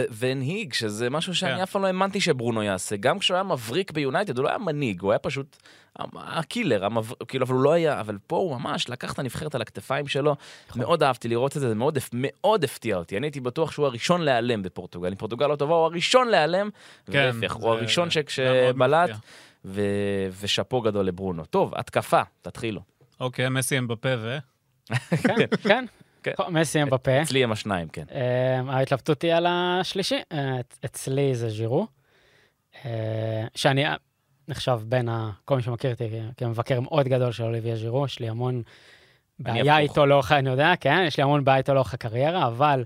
[0.10, 1.62] והנהיג, שזה משהו שאני כן.
[1.62, 2.96] אף פעם לא האמנתי שברונו יעשה.
[2.98, 5.58] גם כשהוא היה מבריק ביונייטד, הוא לא היה מנהיג, הוא היה פשוט
[6.15, 7.12] הקילר, המב...
[7.27, 10.36] כאילו, אבל הוא לא היה, אבל פה הוא ממש לקח את הנבחרת על הכתפיים שלו.
[10.70, 10.82] נכון.
[10.82, 13.18] מאוד אהבתי לראות את זה, זה מאוד, מאוד הפתיע אותי.
[13.18, 15.10] אני הייתי בטוח שהוא הראשון להיעלם בפורטוגל.
[15.10, 16.70] אם פורטוגל לא טובה, הוא הראשון להיעלם,
[17.06, 18.10] כן, ולהפך, הוא הראשון
[19.06, 19.13] זה
[19.65, 21.45] ו- ושאפו גדול לברונו.
[21.45, 22.81] טוב, התקפה, תתחילו.
[23.19, 24.38] אוקיי, מסי אמבפה ו...
[25.24, 25.86] כן, כן.
[26.24, 26.31] כן.
[26.50, 27.22] מסי אמבפה.
[27.22, 28.05] אצלי הם השניים, כן.
[28.12, 31.88] אה, ההתלבטות היא על השלישי, אה, אצלי זה ז'ירו,
[32.86, 33.84] אה, שאני
[34.48, 35.31] נחשב בין ה...
[35.45, 38.62] כל מי שמכיר אותי כמבקר מאוד גדול של אוליביה ז'ירו, יש לי המון
[39.39, 39.77] בעיה.
[39.77, 42.84] איתו לאורך, אני יודע, כן, יש לי המון בעיה איתו לאורך הקריירה, אבל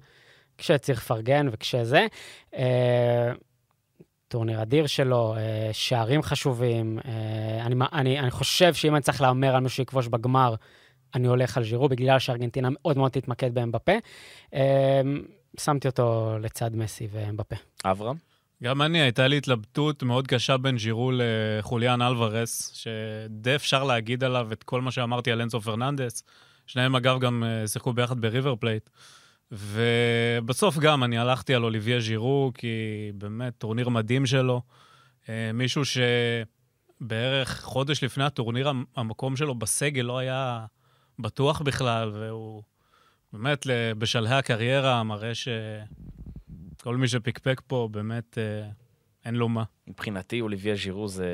[0.57, 2.07] כשצריך לפרגן וכשזה,
[4.29, 9.55] טורניר אדיר שלו, אה, שערים חשובים, אה, אני, אני, אני חושב שאם אני צריך להמר
[9.55, 10.55] על מישהו שיכבוש בגמר,
[11.15, 13.91] אני הולך על ז'ירו, בגלל שארגנטינה מאוד מאוד תתמקד באמבפה.
[14.53, 15.01] אה,
[15.59, 17.55] שמתי אותו לצד מסי ואמבפה.
[17.85, 18.15] אברהם?
[18.63, 24.47] גם אני, הייתה לי התלבטות מאוד קשה בין ז'ירו לחוליאן אלוורס, שדי אפשר להגיד עליו
[24.51, 26.23] את כל מה שאמרתי על אנסו פרננדס.
[26.67, 28.89] שניהם, אגב, גם שיחקו ביחד בריבר פלייט.
[29.51, 32.67] ובסוף גם אני הלכתי על אוליביה ז'ירו, כי
[33.15, 34.61] באמת, טורניר מדהים שלו.
[35.29, 40.65] אה, מישהו שבערך חודש לפני הטורניר, המ- המקום שלו בסגל לא היה
[41.19, 42.63] בטוח בכלל, והוא
[43.33, 43.65] באמת,
[43.97, 48.69] בשלהי הקריירה, מראה שכל מי שפקפק פה, באמת, אה,
[49.25, 49.63] אין לו מה.
[49.89, 51.25] מבחינתי אוליביה ז'ירו זה...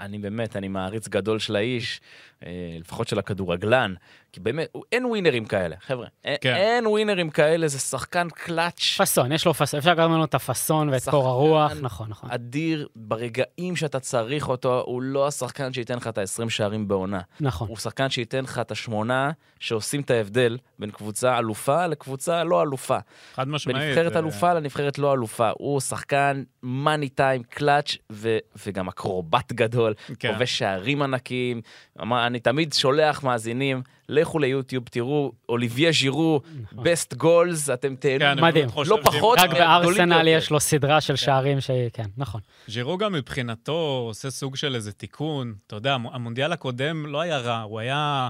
[0.00, 2.00] אני באמת, אני מעריץ גדול של האיש,
[2.46, 2.50] אה,
[2.80, 3.94] לפחות של הכדורגלן,
[4.32, 6.06] כי באמת, אין ווינרים כאלה, חבר'ה.
[6.24, 6.54] אין- כן.
[6.54, 10.88] אין ווינרים כאלה, זה שחקן קלאץ' פאסון, יש לו פאסון, אפשר לקחת ממנו את הפאסון
[10.88, 12.30] ואת קור הרוח, נכון, נכון.
[12.30, 17.20] אדיר, ברגעים שאתה צריך אותו, הוא לא השחקן שייתן לך את ה-20 שערים בעונה.
[17.40, 17.68] נכון.
[17.68, 22.98] הוא שחקן שייתן לך את השמונה שעושים את ההבדל בין קבוצה אלופה לקבוצה לא אלופה.
[23.34, 23.76] חד משמעית.
[23.78, 25.50] בנבחרת אה, אלופה לנבחרת לא אלופה.
[25.58, 30.32] הוא שחקן מאני טיים, קלאץ', ו- וגם אקרובט גדול, כן.
[30.32, 31.60] כובש שערים ענקיים.
[32.00, 36.84] אמר, אני תמיד שולח מאזינים, לכו ליוטיוב, תראו, אוליביה ז'ירו, נכון.
[36.84, 38.18] בסט גולס, אתם תהנו.
[38.18, 38.68] כן, מדהים.
[38.86, 40.28] לא פחות רק בארסנל.
[40.28, 41.70] יש לו סדרה של שערים ש...
[41.92, 42.40] כן, נכון.
[42.68, 45.54] ז'ירו גם מבחינתו עושה סוג של איזה תיקון.
[45.66, 48.28] אתה יודע, המ- המונדיאל הקודם לא היה רע, הוא היה...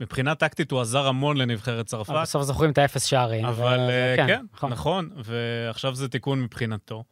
[0.00, 2.12] מבחינה טקטית הוא עזר המון לנבחרת צרפת.
[2.22, 3.44] בסוף זוכרים את האפס שערים.
[3.44, 4.72] אבל ו- אה, כן, כן, נכון.
[4.72, 7.04] נכון, ועכשיו זה תיקון מבחינתו.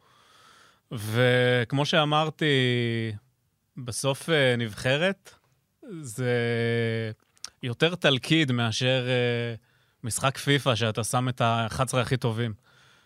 [0.91, 2.45] וכמו שאמרתי,
[3.77, 5.33] בסוף אה, נבחרת
[6.01, 6.33] זה
[7.63, 9.55] יותר תלכיד מאשר אה,
[10.03, 12.53] משחק פיפא, שאתה שם את ה-11 הכי טובים.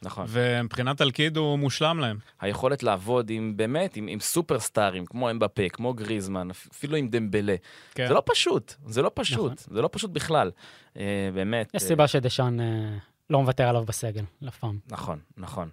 [0.04, 0.26] נכון.
[0.30, 2.18] ומבחינת תלכיד הוא מושלם להם.
[2.42, 7.56] היכולת לעבוד עם, באמת, עם, עם סופרסטארים, כמו אמבפה, כמו גריזמן, אפילו עם דמבלה.
[7.96, 8.08] כן.
[8.08, 9.76] זה לא פשוט, זה לא פשוט, נכון.
[9.76, 10.52] זה לא פשוט בכלל.
[10.98, 11.72] אה, באמת.
[11.74, 12.98] יש אה, סיבה שדשאן אה,
[13.30, 14.80] לא מוותר עליו בסגל, אף פעם.
[14.90, 15.70] נכון, נכון.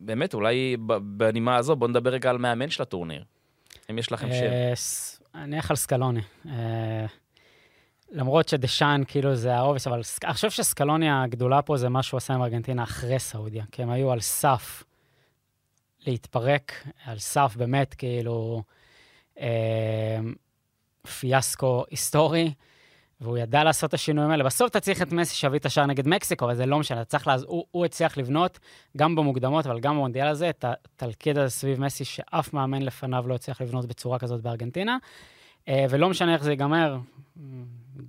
[0.00, 3.24] באמת, אולי בנימה הזו, בואו נדבר רגע על מאמן של הטורניר.
[3.90, 4.44] אם יש לכם שם.
[4.44, 4.72] אה,
[5.34, 6.20] אני אלך על סקלוני.
[6.46, 7.06] אה,
[8.10, 12.18] למרות שדשאן כאילו זה ה obvious, אבל אני חושב שסקלוני הגדולה פה זה מה שהוא
[12.18, 14.82] עשה עם ארגנטינה אחרי סעודיה, כי הם היו על סף
[16.06, 16.72] להתפרק,
[17.04, 18.62] על סף באמת כאילו
[19.40, 20.18] אה,
[21.18, 22.52] פיאסקו היסטורי,
[23.20, 24.44] והוא ידע לעשות את השינויים האלה.
[24.44, 27.26] בסוף אתה צריך את מסי שיביא את השער נגד מקסיקו, אבל זה לא משנה, צריך
[27.26, 27.42] לעז...
[27.42, 28.58] הוא, הוא הצליח לבנות,
[28.96, 33.34] גם במוקדמות, אבל גם במונדיאל הזה, את התלכיד הזה סביב מסי, שאף מאמן לפניו לא
[33.34, 34.98] הצליח לבנות בצורה כזאת בארגנטינה.
[35.68, 36.98] אה, ולא משנה איך זה ייגמר,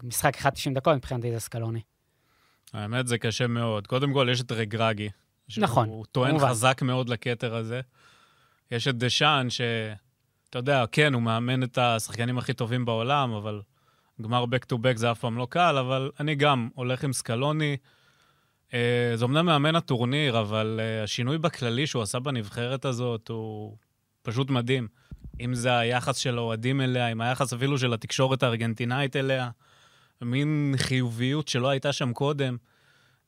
[0.04, 0.46] משחק 1-90
[0.76, 1.82] דקות, מבחינתי זה סקלוני.
[2.74, 3.88] האמת, זה קשה מאוד.
[3.88, 5.10] קודם כל, יש את רגרגי.
[5.58, 6.48] נכון, הוא טוען כמובן.
[6.48, 7.82] חזק מאוד לכתר הזה.
[8.72, 13.62] יש את דשאן, שאתה יודע, כן, הוא מאמן את השחקנים הכי טובים בעולם, אבל
[14.22, 17.78] גמר back to back זה אף פעם לא קל, אבל אני גם הולך עם סקלוני.
[18.74, 23.78] אה, זה אמנם מאמן הטורניר, אבל אה, השינוי בכללי שהוא עשה בנבחרת הזאת הוא
[24.22, 24.88] פשוט מדהים.
[25.42, 29.50] אם זה היחס של האוהדים אליה, אם היחס אפילו של התקשורת הארגנטינאית אליה,
[30.22, 32.58] מין חיוביות שלא הייתה שם קודם.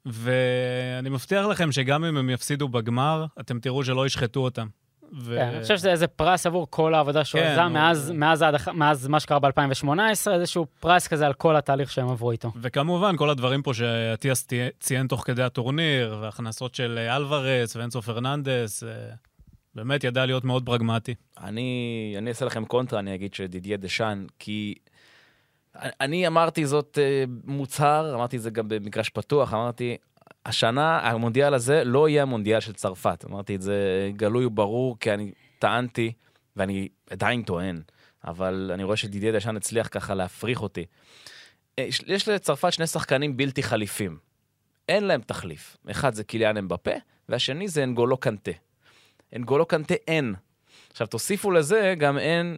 [0.05, 4.67] ואני מבטיח לכם שגם אם הם יפסידו בגמר, אתם תראו שלא ישחטו אותם.
[5.17, 5.35] ו...
[5.39, 8.67] כן, אני חושב שזה איזה פרס עבור כל העבודה שהוא כן, הוא- מאז, מאז, אח-
[8.67, 9.89] מאז מה שקרה ב-2018,
[10.33, 12.51] איזשהו פרס כזה על כל התהליך שהם עברו איתו.
[12.61, 14.47] וכמובן, כל הדברים פה שאטיאס
[14.79, 18.89] ציין תוך כדי הטורניר, והכנסות של אה, אלוורס ואנסו פרננדס, אה,
[19.75, 21.15] באמת ידע להיות מאוד פרגמטי.
[21.43, 24.75] אני, אני אעשה לכם קונטרה, אני אגיד שדידיה דשאן, כי
[26.01, 29.97] אני אמרתי זאת אה, מוצהר, אמרתי את זה גם במגרש פתוח, אמרתי,
[30.45, 33.25] השנה, המונדיאל הזה לא יהיה המונדיאל של צרפת.
[33.29, 33.75] אמרתי את זה
[34.15, 36.13] גלוי וברור, כי אני טענתי,
[36.55, 37.81] ואני עדיין טוען,
[38.27, 40.85] אבל אני רואה שדידיה דשן הצליח ככה להפריך אותי.
[41.79, 44.17] אה, יש- לצרפת שני שחקנים בלתי חליפים.
[44.89, 45.77] אין להם תחליף.
[45.91, 46.91] אחד זה קיליאן אמבפה,
[47.29, 48.51] והשני זה אנגולו קנטה.
[49.35, 50.35] אנגולו קנטה אין.
[50.91, 52.57] עכשיו, תוסיפו לזה גם אין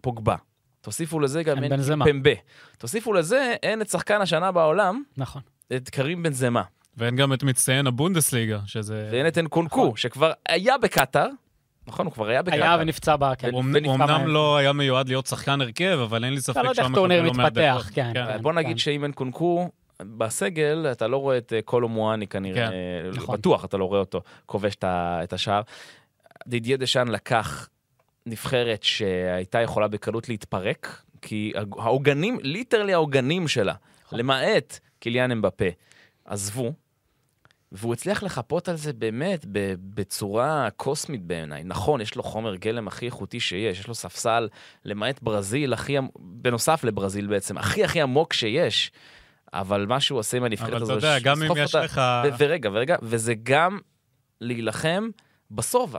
[0.00, 0.36] פוגבה.
[0.80, 2.04] תוסיפו לזה גם אין אין.
[2.04, 2.30] פמבה.
[2.78, 5.42] תוסיפו לזה, אין את שחקן השנה בעולם, נכון.
[5.76, 6.62] את קרים בנזמה.
[6.96, 9.08] ואין גם את מצטיין הבונדסליגה, שזה...
[9.12, 11.28] ואין את אנקונקו, שכבר היה בקטאר.
[11.86, 12.62] נכון, הוא כבר היה בקטאר.
[12.62, 13.52] היה ונפצע בה, כן.
[13.52, 13.60] הוא
[13.94, 14.26] אמנם.
[14.26, 16.94] לא היה מיועד להיות שחקן הרכב, אבל אין לי ספק אתה לא יודע איך שם
[16.94, 17.94] טורניר מתפתח, דקות.
[17.94, 18.12] כן.
[18.16, 19.70] אה, בוא נגיד שאם אין קונקו
[20.02, 23.38] בסגל, אתה לא רואה את אה, קולו מואני כנראה, כן, אה, נכון.
[23.38, 25.62] בטוח אתה לא רואה אותו כובש את השער.
[26.46, 27.68] דידיה דשאן לקח
[28.26, 33.74] נבחרת שהייתה יכולה בקלות להתפרק, כי העוגנים, literally העוגנים שלה,
[34.06, 34.18] נכון.
[34.18, 35.64] למעט קיליאן אמבפה,
[36.24, 36.72] עזבו,
[37.72, 39.46] והוא הצליח לחפות על זה באמת
[39.94, 41.64] בצורה קוסמית בעיניי.
[41.64, 44.48] נכון, יש לו חומר גלם הכי איכותי שיש, יש לו ספסל,
[44.84, 48.90] למעט ברזיל, הכי, בנוסף לברזיל בעצם, הכי הכי עמוק שיש.
[49.52, 52.00] אבל מה שהוא עושה עם הנבחרת אבל הזו, אתה יודע, גם אם יש אותה- לך...
[52.38, 53.78] ורגע, ורגע, וזה גם
[54.40, 55.08] להילחם
[55.50, 55.98] בסובה.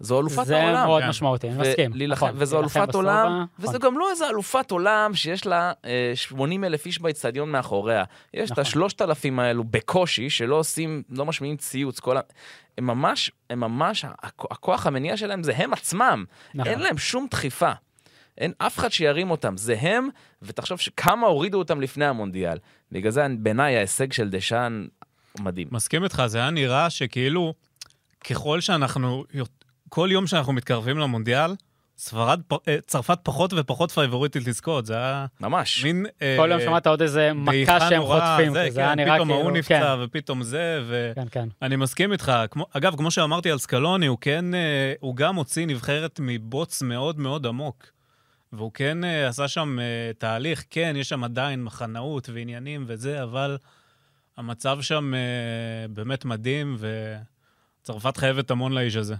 [0.00, 0.86] זו אלופת זה העולם.
[0.86, 1.08] מאוד כן.
[1.08, 1.92] משמעותי, אני מסכים.
[2.08, 3.68] נכון, וזו אלופת בסובה, עולם, נכון.
[3.68, 8.04] וזו גם לא איזה אלופת עולם שיש לה אה, 80 אלף איש באצטדיון מאחוריה.
[8.34, 8.62] יש את נכון.
[8.62, 12.20] השלושת אלפים האלו בקושי, שלא עושים, לא משמיעים ציוץ, כל ה...
[12.78, 16.24] הם ממש, הם ממש, הכ- הכוח המניע שלהם זה הם עצמם.
[16.54, 16.72] נכון.
[16.72, 17.72] אין להם שום דחיפה.
[18.38, 20.08] אין אף אחד שירים אותם, זה הם,
[20.42, 22.58] ותחשוב כמה הורידו אותם לפני המונדיאל.
[22.92, 24.86] בגלל זה בעיניי ההישג של דשאן
[25.40, 25.68] מדהים.
[25.70, 27.54] מסכים איתך, זה היה נראה שכאילו,
[28.30, 29.24] ככל שאנחנו,
[29.88, 31.54] כל יום שאנחנו מתקרבים למונדיאל,
[31.98, 35.84] ספרד, אה, צרפת פחות ופחות פייבוריטית לזכות, זה היה ממש.
[35.84, 36.06] מין...
[36.22, 38.96] אה, כל יום שמעת עוד איזה מכה שהם נוראה, חוטפים, זה, כי זה היה כן,
[38.96, 39.40] נראה פתאום כאילו...
[39.40, 41.12] ההוא כן, נפצע ופתאום זה, ו...
[41.14, 41.48] כן, כן.
[41.62, 42.32] אני מסכים איתך.
[42.50, 47.18] כמו, אגב, כמו שאמרתי על סקלוני, הוא כן, אה, הוא גם הוציא נבחרת מבוץ מאוד
[47.18, 47.86] מאוד עמוק.
[48.52, 53.58] והוא כן אה, עשה שם אה, תהליך, כן, יש שם עדיין מחנאות ועניינים וזה, אבל
[54.36, 56.76] המצב שם אה, באמת מדהים,
[57.82, 59.14] וצרפת חייבת המון לאיש הזה.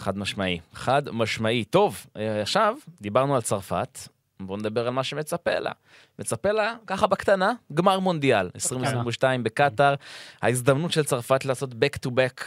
[0.00, 0.60] חד משמעי.
[0.74, 1.64] חד משמעי.
[1.64, 3.98] טוב, אה, עכשיו דיברנו על צרפת,
[4.40, 5.72] בואו נדבר על מה שמצפה לה.
[6.18, 9.94] מצפה לה, ככה בקטנה, גמר מונדיאל, 2022 בקטאר.
[10.42, 12.44] ההזדמנות של צרפת לעשות back to back,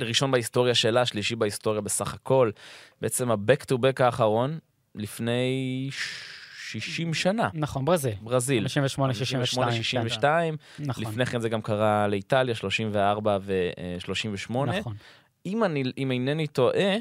[0.00, 2.50] ראשון בהיסטוריה שלה, שלישי בהיסטוריה בסך הכל.
[3.00, 4.58] בעצם ה-back to back האחרון,
[4.94, 5.88] לפני
[6.56, 7.48] 60 שנה.
[7.54, 8.14] נכון, ברזיל.
[8.20, 8.68] ברזיל.
[8.68, 9.72] 58, 62.
[9.72, 11.04] 62, נכון.
[11.04, 14.52] לפני כן זה גם קרה לאיטליה, 34 ו-38.
[14.66, 14.94] נכון.
[15.46, 16.96] אם, אני, אם אינני טועה,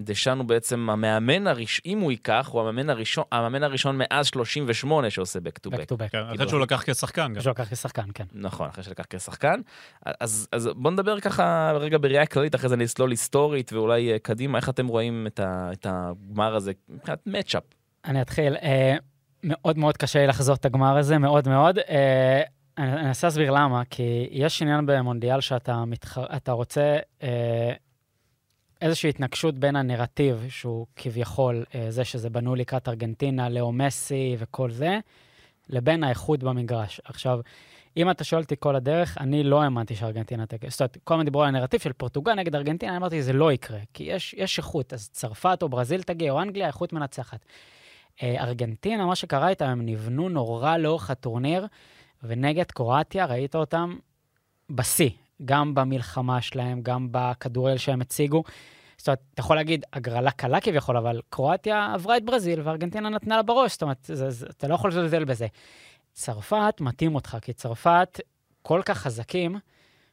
[0.00, 5.10] דשאן הוא בעצם המאמן הראשון, אם הוא ייקח, הוא המאמן הראשון, המאמן הראשון מאז 38
[5.10, 5.78] שעושה back to back back.
[5.78, 6.08] to back.
[6.08, 7.40] כן, אחרי שהוא לקח כשחקן גם.
[7.40, 8.24] שהוא לקח כשחקן, כן.
[8.32, 9.60] נכון, אחרי שלקח כשחקן.
[10.20, 14.58] אז, אז בוא נדבר ככה רגע בראייה כללית, אחרי זה נסלול היסטורית ואולי אה, קדימה,
[14.58, 17.62] איך אתם רואים את, ה, את הגמר הזה מבחינת מצ'אפ?
[18.04, 18.56] אני אתחיל.
[18.56, 18.96] אה,
[19.44, 21.78] מאוד מאוד קשה לחזות את הגמר הזה, מאוד מאוד.
[21.78, 22.42] אה,
[22.78, 26.18] אני אני אנסה להסביר למה, כי יש עניין במונדיאל שאתה מתח...
[26.36, 27.72] אתה רוצה אה,
[28.80, 34.70] איזושהי התנגשות בין הנרטיב, שהוא כביכול אה, זה שזה בנוי לקראת ארגנטינה, לאו מסי וכל
[34.70, 34.98] זה,
[35.68, 37.00] לבין האיכות במגרש.
[37.04, 37.40] עכשיו,
[37.96, 40.70] אם אתה שואל אותי כל הדרך, אני לא האמנתי שארגנטינה תגיע.
[40.70, 43.52] זאת אומרת, כל הזמן דיברו על הנרטיב של פורטוגל נגד ארגנטינה, אני אמרתי, זה לא
[43.52, 47.46] יקרה, כי יש, יש איכות, אז צרפת או ברזיל תגיע, או אנגליה, איכות מנצחת.
[48.22, 51.66] אה, ארגנטינה, מה שקרה איתם, הם נבנו נורא לאורך הטורניר,
[52.22, 53.96] ונגד קרואטיה ראית אותם
[54.70, 55.10] בשיא,
[55.44, 58.42] גם במלחמה שלהם, גם בכדורגל שהם הציגו.
[58.96, 63.36] זאת אומרת, אתה יכול להגיד, הגרלה קלה כביכול, אבל קרואטיה עברה את ברזיל וארגנטינה נתנה
[63.36, 65.46] לה בראש, זאת אומרת, זה, זה, אתה לא יכול לזלזל בזה.
[66.12, 68.20] צרפת מתאים אותך, כי צרפת
[68.62, 69.58] כל כך חזקים,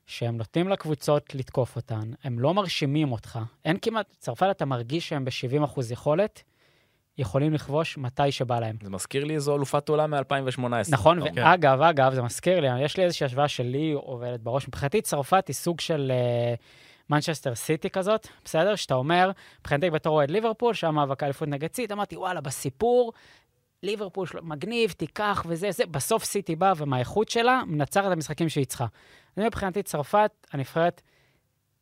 [0.06, 3.40] שהם נותנים לקבוצות לתקוף אותן, הם לא מרשימים אותך.
[3.66, 6.44] אין כמעט, צרפת אתה מרגיש שהם ב-70% יכולת,
[7.20, 8.76] יכולים לכבוש מתי שבא להם.
[8.82, 10.64] זה מזכיר לי איזו אלופת עולם מ-2018.
[10.92, 11.44] נכון, אוקיי.
[11.44, 14.68] ואגב, אגב, זה מזכיר לי, יש לי איזושהי השוואה שלי עובדת בראש.
[14.68, 16.12] מבחינתי, צרפת היא סוג של
[17.10, 18.76] מנצ'סטר סיטי כזאת, בסדר?
[18.76, 23.14] שאתה אומר, מבחינתי בתור אוהד ליברפול, שהיה מאבק אליפות נגד סיטי, אמרתי, וואלה, בסיפור,
[23.84, 25.86] ליברפול שלו, מגניב, תיקח וזה, זה.
[25.86, 28.86] בסוף סיטי באה, ומהאיכות שלה, מנצחת את המשחקים שהיא צריכה.
[29.38, 31.02] אני מבחינתי, צרפת, הנבחרת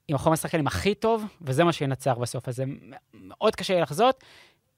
[0.07, 2.47] עם החומר השחקנים הכי טוב, וזה מה שינצח בסוף.
[2.47, 2.63] אז זה
[3.13, 4.23] מאוד קשה לי לחזות.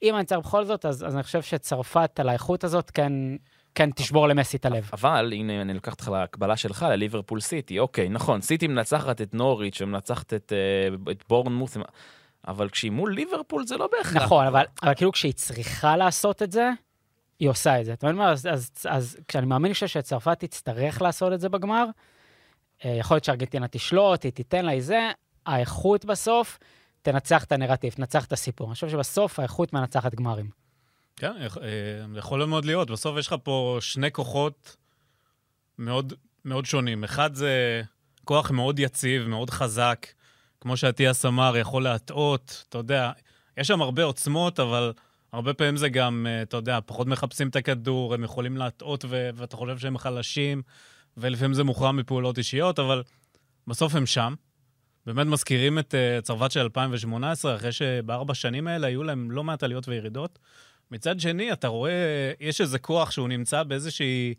[0.02, 3.12] אם אני צריך בכל זאת, אז, אז אני חושב שצרפת על האיכות הזאת כן,
[3.74, 4.90] כן תשבור למסי את הלב.
[4.92, 7.78] אבל הנה, אני לוקח אותך להקבלה שלך לליברפול סיטי.
[7.78, 11.76] אוקיי, נכון, סיטי מנצחת את נוריץ' ומנצחת את, אה, את בורנמוס,
[12.48, 14.22] אבל כשהיא מול ליברפול זה לא בהכרח.
[14.22, 16.70] נכון, אבל, אבל כאילו כשהיא צריכה לעשות את זה,
[17.40, 17.92] היא עושה את זה.
[17.92, 18.30] אתה מבין מה?
[18.30, 21.86] אז, אז, אז כשאני מאמין שצרפת תצטרך לעשות את זה בגמר,
[22.84, 25.10] אה, יכול להיות שארגנטינה תשלוט, היא תיתן לה איזה,
[25.46, 26.58] האיכות בסוף
[27.02, 28.66] תנצח את הנרטיב, תנצח את הסיפור.
[28.66, 30.50] אני חושב שבסוף האיכות מנצחת גמרים.
[31.16, 32.90] כן, יכ- אה, יכול מאוד להיות.
[32.90, 34.76] בסוף יש לך פה שני כוחות
[35.78, 36.12] מאוד,
[36.44, 37.04] מאוד שונים.
[37.04, 37.82] אחד זה
[38.24, 40.06] כוח מאוד יציב, מאוד חזק,
[40.60, 43.12] כמו שאטיאס אמר, יכול להטעות, אתה יודע,
[43.56, 44.92] יש שם הרבה עוצמות, אבל
[45.32, 49.30] הרבה פעמים זה גם, אה, אתה יודע, פחות מחפשים את הכדור, הם יכולים להטעות ו-
[49.34, 50.62] ואתה חושב שהם חלשים,
[51.16, 53.02] ולפעמים זה מוכרע מפעולות אישיות, אבל
[53.66, 54.34] בסוף הם שם.
[55.06, 59.62] באמת מזכירים את uh, צרפת של 2018, אחרי שבארבע שנים האלה היו להם לא מעט
[59.62, 60.38] עליות וירידות.
[60.90, 64.34] מצד שני, אתה רואה, יש איזה כוח שהוא נמצא באיזושהי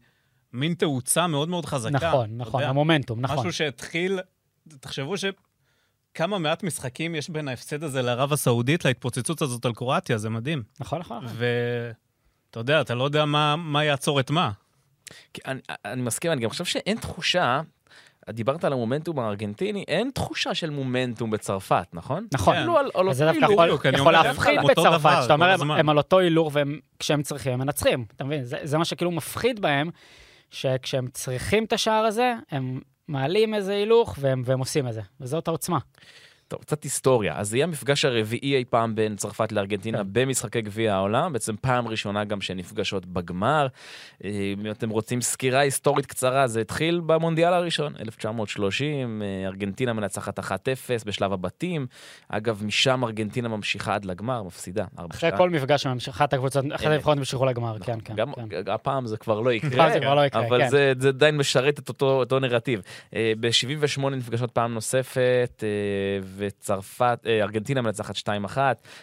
[0.54, 2.08] מין תאוצה מאוד מאוד חזקה.
[2.08, 3.38] נכון, נכון, יודע, המומנטום, נכון.
[3.38, 4.20] משהו שהתחיל,
[4.80, 10.30] תחשבו שכמה מעט משחקים יש בין ההפסד הזה לערב הסעודית להתפוצצות הזאת על קרואטיה, זה
[10.30, 10.64] מדהים.
[10.80, 11.26] נכון, נכון.
[11.26, 11.38] נכון.
[11.38, 14.52] ואתה יודע, אתה לא יודע מה, מה יעצור את מה.
[15.46, 17.62] אני, אני מסכים, אני גם חושב שאין תחושה,
[18.30, 22.28] דיברת על המומנטום הארגנטיני, אין תחושה של מומנטום בצרפת, נכון?
[22.34, 22.56] נכון.
[22.56, 23.86] כאילו על, על אז זה אותו דווקא הילוך.
[23.86, 26.54] יכול, להפחיד בצרפת, שאתה אומר, הם, על אותו הילוך,
[26.98, 28.44] וכשהם צריכים, הם מנצחים, אתה מבין?
[28.44, 29.90] זה, זה מה שכאילו מפחיד בהם,
[30.52, 35.48] שכשהם צריכים את השער הזה, הם מעלים איזה הילוך והם, והם עושים את זה, וזאת
[35.48, 35.78] העוצמה.
[36.52, 37.38] טוב, קצת היסטוריה.
[37.38, 40.04] אז זה יהיה המפגש הרביעי אי פעם בין צרפת לארגנטינה כן.
[40.12, 43.68] במשחקי גביע העולם, בעצם פעם ראשונה גם שהן נפגשות בגמר.
[44.24, 50.40] אה, אם אתם רוצים סקירה היסטורית קצרה, זה התחיל במונדיאל הראשון, 1930, אה, ארגנטינה מנצחת
[50.40, 50.44] 1-0
[51.06, 51.88] בשלב הבתים.
[52.30, 54.86] אגב, משם ארגנטינה ממשיכה עד לגמר, מפסידה.
[55.00, 55.02] 4-2.
[55.12, 56.92] אחרי כל מפגש אחת הקבוצות, אחת אמת.
[56.92, 58.16] הנבחרות המשיכו לגמר, כן, כן.
[58.16, 58.72] גם כן.
[58.72, 60.70] הפעם זה כבר לא יקרה, זה כבר לא יקרה, אבל כן.
[60.70, 62.82] זה, זה עדיין משרת את אותו, אותו נרטיב.
[63.16, 65.68] אה, ב-78 נפגשות פעם נוספת, אה,
[66.42, 68.58] וצרפת, אה, ארגנטינה מנצחת 2-1,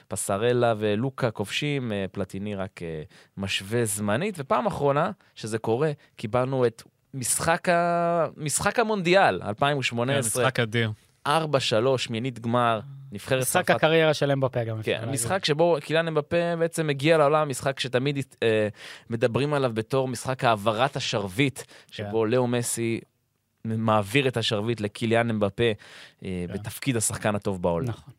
[0.08, 3.02] פסרלה ולוקה כובשים, אה, פלטיני רק אה,
[3.36, 6.82] משווה זמנית, ופעם אחרונה שזה קורה, קיבלנו את
[7.14, 8.26] משחק, ה...
[8.36, 10.92] משחק המונדיאל, כן, 2018, משחק אדיר.
[11.28, 11.30] 4-3,
[11.96, 12.80] שמינית גמר,
[13.12, 14.82] נבחרת משחק צרפת הקריירה של אמבפה גם.
[14.82, 15.08] כן.
[15.10, 18.68] משחק שבו קיליאן אמבפה בעצם מגיע לעולם, משחק שתמיד אה,
[19.10, 23.00] מדברים עליו בתור משחק העברת השרביט, שבו לאו מסי
[23.76, 25.72] מעביר את השרביט לקיליאן אמבפה אה,
[26.48, 26.54] כן.
[26.54, 27.88] בתפקיד השחקן הטוב בעולם.
[27.88, 28.14] נכון.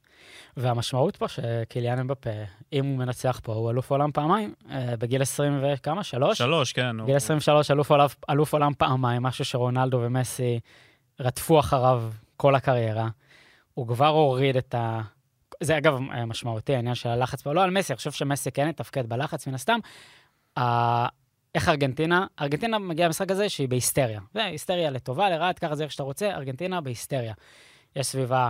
[0.57, 2.29] והמשמעות פה שקיליאן אמבפה,
[2.73, 6.03] אם הוא מנצח פה, הוא אלוף עולם פעמיים, אה, בגיל 20 וכמה?
[6.03, 6.37] שלוש?
[6.37, 6.95] שלוש, כן.
[6.99, 10.59] הוא- בגיל 23 אלוף עולם, אלוף עולם פעמיים, משהו שרונלדו ומסי
[11.19, 12.03] רדפו אחריו
[12.37, 13.07] כל הקריירה.
[13.73, 15.01] הוא כבר הוריד את ה...
[15.63, 18.67] זה אגב אה, משמעותי, העניין של הלחץ פה, לא על מסי, אני חושב שמסי כן
[18.69, 19.79] יתפקד בלחץ מן הסתם.
[21.55, 22.25] איך ארגנטינה?
[22.41, 24.21] ארגנטינה מגיעה למשחק הזה שהיא בהיסטריה.
[24.33, 27.33] זה היסטריה לטובה, תקח את זה איך שאתה רוצה, ארגנטינה בהיסטריה.
[27.95, 28.49] יש סביבה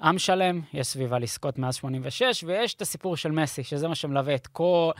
[0.00, 4.34] עם שלם, יש סביבה לזכות מאז 86, ויש את הסיפור של מסי, שזה מה שמלווה
[4.34, 4.90] את כל...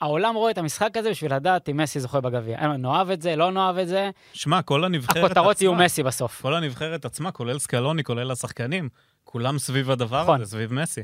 [0.00, 2.58] העולם רואה את המשחק הזה בשביל לדעת אם מסי זוכה בגביע.
[2.58, 5.26] אין, נאהב את זה, לא נאהב את זה, שמע, כל הנבחרת עצמה...
[5.26, 6.42] הכותרות יהיו מסי בסוף.
[6.42, 8.88] כל הנבחרת עצמה, כולל סקלוני, כולל השחקנים,
[9.24, 10.40] כולם סביב הדבר נכון.
[10.40, 11.02] הזה, סביב מסי.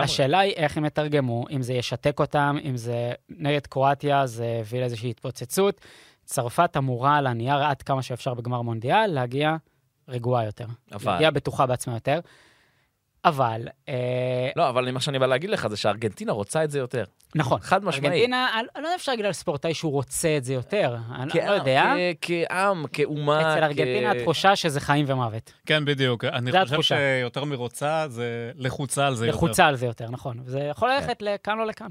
[0.00, 4.80] והשאלה היא איך הם יתרגמו, אם זה ישתק אותם, אם זה נגד קרואטיה, זה הביא
[4.80, 5.80] לאיזושהי התפוצצות.
[6.24, 9.56] צרפת אמורה על הנייר עד כמה שאפשר בגמר מונדיאל להגיע
[10.08, 10.66] רגועה יותר.
[10.92, 12.20] אבל- להגיע בטוחה בעצמה יותר.
[13.24, 13.94] אבל, אה,
[14.56, 17.04] לא, אבל מה שאני בא להגיד לך זה שארגנטינה רוצה את זה יותר.
[17.34, 17.60] נכון.
[17.60, 18.12] חד משמעית.
[18.12, 20.96] ארגנטינה, אני לא יודע אפשר להגיד על ספורטאי שהוא רוצה את זה יותר.
[21.14, 21.92] אני לא יודע.
[22.20, 23.40] כעם, כאומה.
[23.54, 25.52] אצל ארגנטינה כ- התחושה שזה חיים ומוות.
[25.66, 26.24] כן, בדיוק.
[26.24, 26.96] אני זה חושב התחושה.
[27.20, 29.36] שיותר מרוצה, זה לחוצה על זה יותר.
[29.36, 30.40] לחוצה על זה יותר, נכון.
[30.44, 30.66] וזה כן.
[30.70, 31.88] יכול ללכת לכאן או לכאן.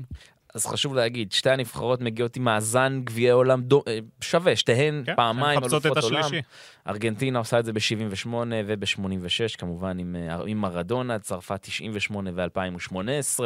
[0.55, 5.15] אז חשוב להגיד, שתי הנבחרות מגיעות עם מאזן גביעי עולם דו- אה, שווה, שתיהן כן,
[5.15, 6.19] פעמיים אלופות עולם.
[6.23, 6.41] השלישי.
[6.87, 8.27] ארגנטינה עושה את זה ב-78
[8.67, 12.93] וב-86, כמובן עם, אה, עם מרדונה, צרפת 98 ו-2018,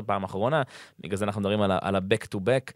[0.06, 0.62] פעם אחרונה,
[1.00, 2.72] בגלל זה אנחנו מדברים על ה-back to back.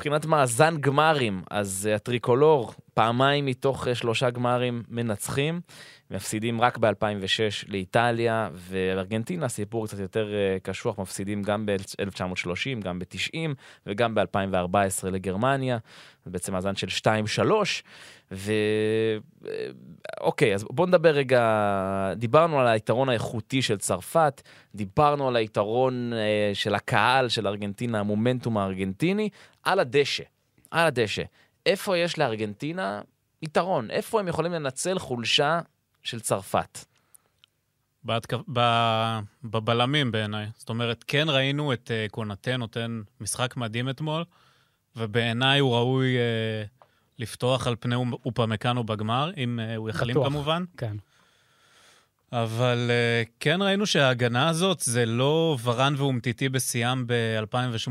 [0.00, 5.60] מבחינת מאזן גמרים, אז אה, הטריקולור, פעמיים מתוך אה, שלושה גמרים מנצחים,
[6.10, 13.54] מפסידים רק ב-2006 לאיטליה, וארגנטינה, סיפור קצת יותר אה, קשוח, מפסידים גם ב-1930, גם ב-90
[13.86, 15.78] וגם ב-2014 לגרמניה,
[16.24, 17.08] זה בעצם מאזן של
[17.38, 17.42] 2-3,
[18.32, 18.52] ו...
[19.46, 24.42] אה, אז בואו נדבר רגע, דיברנו על היתרון האיכותי של צרפת,
[24.74, 29.28] דיברנו על היתרון אה, של הקהל של ארגנטינה, המומנטום הארגנטיני,
[29.62, 30.24] על הדשא,
[30.70, 31.22] על הדשא.
[31.66, 33.00] איפה יש לארגנטינה
[33.42, 33.90] יתרון?
[33.90, 35.60] איפה הם יכולים לנצל חולשה
[36.02, 36.78] של צרפת?
[38.04, 38.40] בהתקפ...
[38.52, 40.46] ב- בבלמים בעיניי.
[40.56, 44.24] זאת אומרת, כן ראינו את uh, קונטה נותן משחק מדהים אתמול,
[44.96, 46.79] ובעיניי הוא ראוי uh,
[47.20, 50.28] לפתוח על פני אופ- אופמקאנו בגמר, אם uh, הוא יחלים בטוח.
[50.28, 50.64] כמובן.
[50.76, 50.96] כן.
[52.32, 57.90] אבל uh, כן ראינו שההגנה הזאת זה לא ורן ואומטיטי בשיאם ב-2018,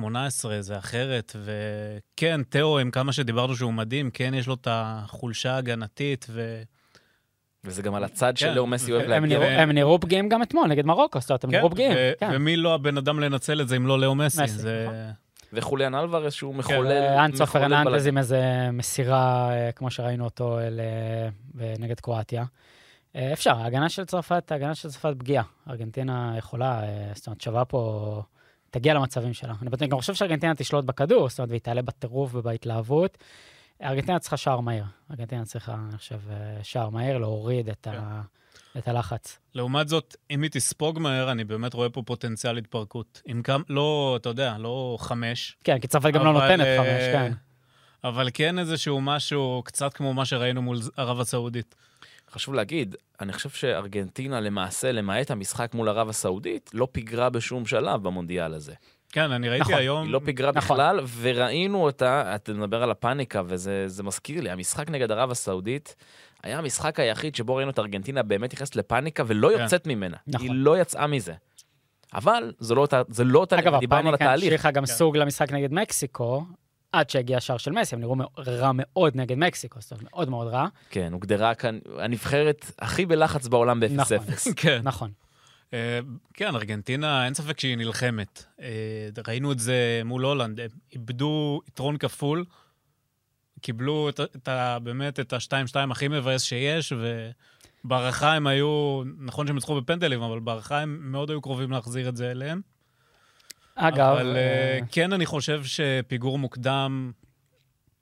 [0.59, 1.35] זה אחרת.
[1.43, 6.61] וכן, תאו, עם כמה שדיברנו שהוא מדהים, כן יש לו את החולשה ההגנתית, ו...
[7.63, 9.39] וזה גם על הצד כן, של לאו מסי אוהב להגיע.
[9.61, 11.93] הם נראו פגיעים גם אתמול נגד מרוקו, זאת אומרת, הם כן, נראו פגיעים.
[12.19, 12.29] כן.
[12.33, 14.41] ומי לא הבן אדם לנצל את זה אם לא לאו מסי?
[15.53, 16.91] וחוליאן אלוורס, שהוא מחולל...
[16.91, 18.07] אה, מחולל פרננדז.
[18.07, 21.29] עם איזה מסירה, אה, כמו שראינו אותו אה,
[21.79, 22.45] נגד קרואטיה.
[23.33, 25.43] אפשר, ההגנה של צרפת, ההגנה של צרפת פגיעה.
[25.69, 26.81] ארגנטינה יכולה,
[27.15, 28.21] זאת אומרת, שווה פה,
[28.69, 29.53] תגיע למצבים שלה.
[29.61, 33.17] אני גם חושב שארגנטינה תשלוט בכדור, זאת אומרת, והיא תעלה בטירוף ובהתלהבות.
[33.83, 34.83] ארגנטינה צריכה שער מהיר.
[35.11, 36.19] ארגנטינה צריכה, אני חושב,
[36.63, 38.21] שער מהיר, להוריד את, ה,
[38.77, 39.39] את הלחץ.
[39.55, 43.21] לעומת זאת, אם היא תספוג מהר, אני באמת רואה פה פוטנציאל התפרקות.
[43.25, 45.57] עם כמה, לא, אתה יודע, לא חמש.
[45.63, 47.33] כן, כי צרפת גם לא אבל, נותנת אה, חמש, כן.
[48.03, 51.75] אבל כן איזשהו משהו, קצת כמו מה שראינו מול ערב הסעודית.
[52.31, 58.03] חשוב להגיד, אני חושב שארגנטינה למעשה, למעט המשחק מול ערב הסעודית, לא פיגרה בשום שלב
[58.03, 58.73] במונדיאל הזה.
[59.11, 60.03] כן, אני ראיתי נכון, היום...
[60.03, 60.77] היא לא פיגרה נכון.
[60.77, 65.95] בכלל, וראינו אותה, אתה מדבר על הפאניקה, וזה זה מזכיר לי, המשחק נגד ערב הסעודית
[66.43, 69.61] היה המשחק היחיד שבו ראינו את ארגנטינה באמת נכנסת לפאניקה ולא כן.
[69.61, 70.17] יוצאת ממנה.
[70.27, 70.47] נכון.
[70.47, 71.33] היא לא יצאה מזה.
[72.13, 74.51] אבל זה לא אותה, זה לא אותה, אגב, דיברנו על הפאניקה התהליך.
[74.51, 74.91] המשיכה גם כן.
[74.91, 76.45] סוג למשחק נגד מקסיקו,
[76.91, 80.47] עד שהגיע השער של מסי, הם נראו רע מאוד נגד מקסיקו, זאת אומרת, מאוד מאוד
[80.47, 80.67] רע.
[80.89, 84.17] כן, הוגדרה כאן הנבחרת הכי בלחץ בעולם נכון.
[84.17, 84.53] ב-0-0.
[84.61, 84.81] כן.
[84.83, 85.11] נכון.
[85.73, 85.99] אה,
[86.33, 88.43] כן, ארגנטינה, אין ספק שהיא נלחמת.
[88.61, 88.67] אה,
[89.27, 92.45] ראינו את זה מול הולנד, הם איבדו יתרון כפול,
[93.61, 96.93] קיבלו את, את ה, באמת את ה-2-2 הכי מבאס שיש,
[97.85, 102.17] ובהערכה הם היו, נכון שהם ניצחו בפנדלים, אבל בהערכה הם מאוד היו קרובים להחזיר את
[102.17, 102.61] זה אליהם.
[103.75, 107.11] אגב, אבל אה, אה, כן, אני חושב שפיגור מוקדם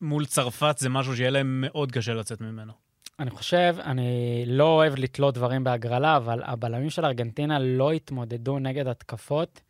[0.01, 2.73] מול צרפת זה משהו שיהיה להם מאוד קשה לצאת ממנו.
[3.19, 8.87] אני חושב, אני לא אוהב לתלות דברים בהגרלה, אבל הבלמים של ארגנטינה לא התמודדו נגד
[8.87, 9.61] התקפות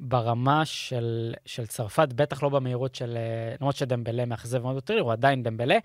[0.00, 5.12] ברמה של, של צרפת, בטח לא במהירות של, אה, למרות שדמבלה מאכזב מאוד אותי, הוא
[5.12, 5.78] עדיין דמבלה,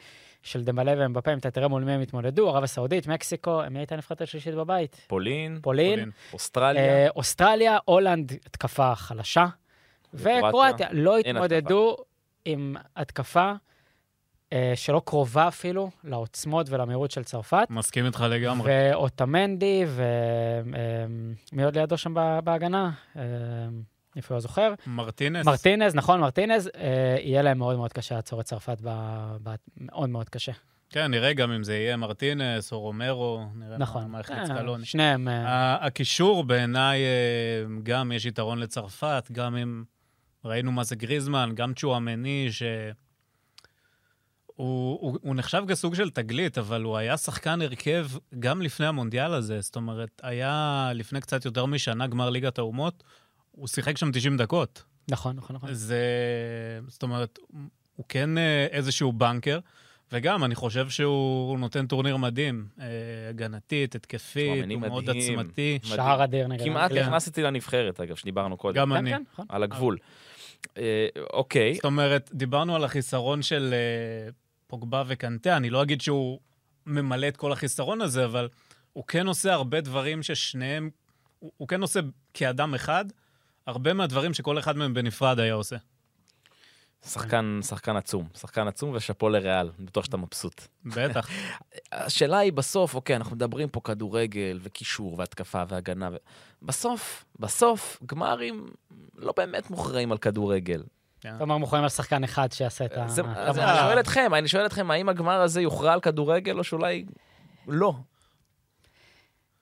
[0.44, 3.96] של דמבלה ואמבפה, אם אתה תראה מול מי הם התמודדו, ערב הסעודית, מקסיקו, מי הייתה
[3.96, 5.02] הנבחרת השלישית בבית?
[5.08, 6.12] פולין, פולין, פולין.
[6.34, 9.46] אוסטרליה, אה, אוסטרליה, הולנד, התקפה חלשה,
[10.14, 11.98] וקרואטיה, לא התמודדו
[12.46, 13.54] עם התקפה
[14.54, 17.68] אה, שלא קרובה אפילו לעוצמות ולמהירות של צרפת.
[17.70, 18.72] מסכים איתך לגמרי.
[18.92, 22.92] ואוטמנדי, ומי עוד לידו שם ב- בהגנה?
[23.18, 23.24] אה,
[24.20, 24.74] איפה הוא זוכר?
[24.88, 25.46] מרטינס.
[25.46, 30.10] מרטינז, נכון, מרטינז, אה, יהיה להם מאוד מאוד קשה לעצור את צרפת, ב- ב- מאוד
[30.10, 30.52] מאוד קשה.
[30.90, 34.08] כן, נראה גם אם זה יהיה מרטינס או רומרו, נראה נכון.
[34.12, 34.86] מה- יחליט אה, סקלוני.
[34.86, 39.84] שניהם, אה, הקישור בעיניי, אה, גם יש יתרון לצרפת, גם אם
[40.46, 42.64] ראינו מה זה גריזמן, גם צ'ואמני, ש...
[44.46, 48.08] הוא, הוא, הוא נחשב כסוג של תגלית, אבל הוא היה שחקן הרכב
[48.40, 49.62] גם לפני המונדיאל הזה.
[49.62, 53.04] זאת אומרת, היה לפני קצת יותר משנה גמר ליגת האומות,
[53.52, 54.84] הוא שיחק שם 90 דקות.
[55.10, 55.74] נכון, נכון, נכון.
[55.74, 56.04] זה...
[56.88, 57.40] זאת אומרת,
[57.96, 59.60] הוא כן אה, איזשהו בנקר,
[60.12, 62.68] וגם, אני חושב שהוא נותן טורניר מדהים.
[62.80, 62.86] אה,
[63.30, 65.10] הגנתית, התקפית, הוא מאוד.
[65.10, 65.80] עצמתי.
[65.84, 67.08] שער אדיר נגד כמעט אנגליה.
[67.08, 69.12] נכנס איתי לנבחרת, אגב, שדיברנו קודם, גם כן, אני.
[69.12, 69.46] כן, נכון.
[69.50, 69.98] על הגבול.
[70.78, 73.74] אה, אוקיי, זאת אומרת, דיברנו על החיסרון של
[74.68, 76.40] פוגבה וקנטה, אני לא אגיד שהוא
[76.86, 78.48] ממלא את כל החיסרון הזה, אבל
[78.94, 80.90] הוא כן עושה הרבה דברים ששניהם,
[81.40, 82.00] הוא, הוא כן עושה
[82.34, 83.06] כאדם אחד,
[83.68, 85.78] הרבה מהדברים שכל אחד מהם בנפרד היה עושה.
[87.06, 90.62] שחקן, שחקן עצום, שחקן עצום ושאפו לריאל, אני בטוח שאתה מבסוט.
[90.86, 91.30] בטח.
[91.92, 96.10] השאלה היא בסוף, אוקיי, אנחנו מדברים פה כדורגל וקישור והתקפה והגנה.
[96.12, 96.16] ו...
[96.62, 98.68] בסוף, בסוף, גמרים
[99.16, 100.84] לא באמת מוכרעים על כדורגל.
[101.20, 103.04] אתה אומר מוכנים על שחקן אחד שיעשה את ה...
[103.04, 107.06] אני שואל אתכם, אני שואל אתכם, האם הגמר הזה יוכרע על כדורגל או שאולי
[107.68, 107.94] לא?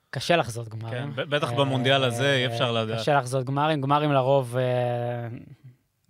[0.10, 1.14] קשה לחזות גמרים.
[1.14, 3.00] כן, בטח אה, במונדיאל הזה אי אפשר לדעת.
[3.00, 3.82] קשה לחזות גמרים.
[3.82, 4.64] גמרים לרוב, אה,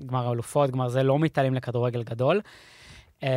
[0.05, 2.41] גמר אלופות, גמר זה, לא מתעלים לכדורגל גדול.
[3.23, 3.29] אה,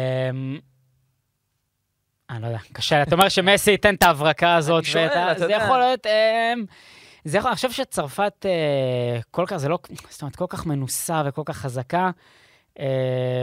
[2.31, 5.39] אני לא יודע, קשה, אתה אומר שמסי ייתן את ההברקה הזאת, שואל, ואת ה- אתה
[5.39, 5.57] זה יודע.
[5.65, 6.07] יכול להיות...
[6.07, 6.53] אה,
[7.25, 9.79] זה יכול, אני חושב שצרפת אה, כל כך, זה לא,
[10.11, 12.11] זאת אומרת, כל כך מנוסה וכל כך חזקה, אה,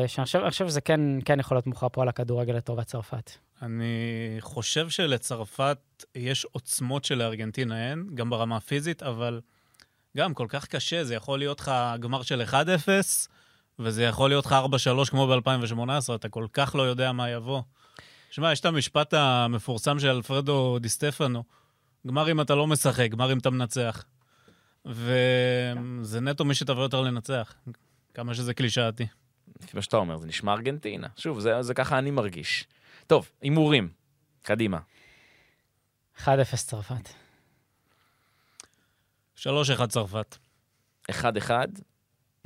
[0.08, 3.32] שאני חושב, שזה כן, כן יכול להיות מוכרע פה על הכדורגל לטובת צרפת.
[3.62, 5.78] אני חושב שלצרפת
[6.16, 9.42] יש עוצמות שלארגנטינה אין, גם ברמה הפיזית, אבל
[10.18, 12.54] גם כל כך קשה, זה יכול להיות לך גמר של 1-0,
[13.80, 14.56] וזה יכול להיות לך
[15.06, 17.62] 4-3 כמו ב-2018, אתה כל כך לא יודע מה יבוא.
[18.32, 21.44] שמע, יש את המשפט המפורסם של אלפרדו די סטפנו,
[22.08, 24.04] גמר אם אתה לא משחק, גמר אם אתה מנצח.
[24.86, 27.54] וזה נטו מי שתבוא יותר לנצח,
[28.18, 29.08] כמה שזה קלישאתי.
[29.62, 31.08] לפי מה שאתה אומר, זה נשמע ארגנטינה.
[31.18, 32.68] שוב, זה, זה ככה אני מרגיש.
[33.08, 33.90] טוב, הימורים,
[34.42, 34.80] קדימה.
[36.24, 37.10] 1-0 צרפת.
[39.38, 39.42] 3-1
[39.90, 40.38] צרפת.
[41.12, 41.52] 1-1,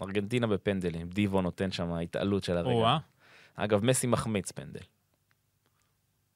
[0.02, 1.10] ארגנטינה בפנדלים.
[1.10, 2.98] דיבו נותן שם התעלות של הרגע.
[3.56, 4.84] אגב, מסי מחמיץ פנדל.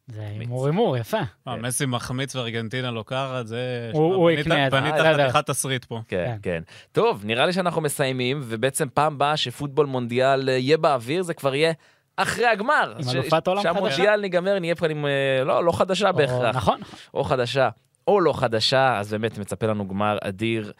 [0.08, 0.22] זה.
[0.40, 1.20] הימור הימור, יפה.
[1.48, 3.90] אה, מסי מחמיץ וארגנטינה לוקחת, זה...
[3.94, 5.30] הוא- יקנה את זה, בנית בסדר.
[5.30, 6.02] חתיכת תסריט פה.
[6.08, 6.38] כן, כן.
[6.42, 6.62] כן.
[6.92, 11.56] טוב, נראה לי שאנחנו מסיימים, ובעצם פעם באה שפוטבול מונדיאל אה, יהיה באוויר, זה כבר
[11.56, 11.74] יהיה
[12.18, 12.94] אחרי הגמר.
[13.00, 15.06] עם אלופת עולם שהמונדיאל ניגמר, נהיה פה עם...
[15.06, 16.56] אה, לא, לא חדשה או- בהכרח.
[16.56, 16.80] נכון.
[17.14, 17.70] או חדשה
[18.08, 20.72] או לא חדשה, אז באמת מצפה לנו גמר אדיר.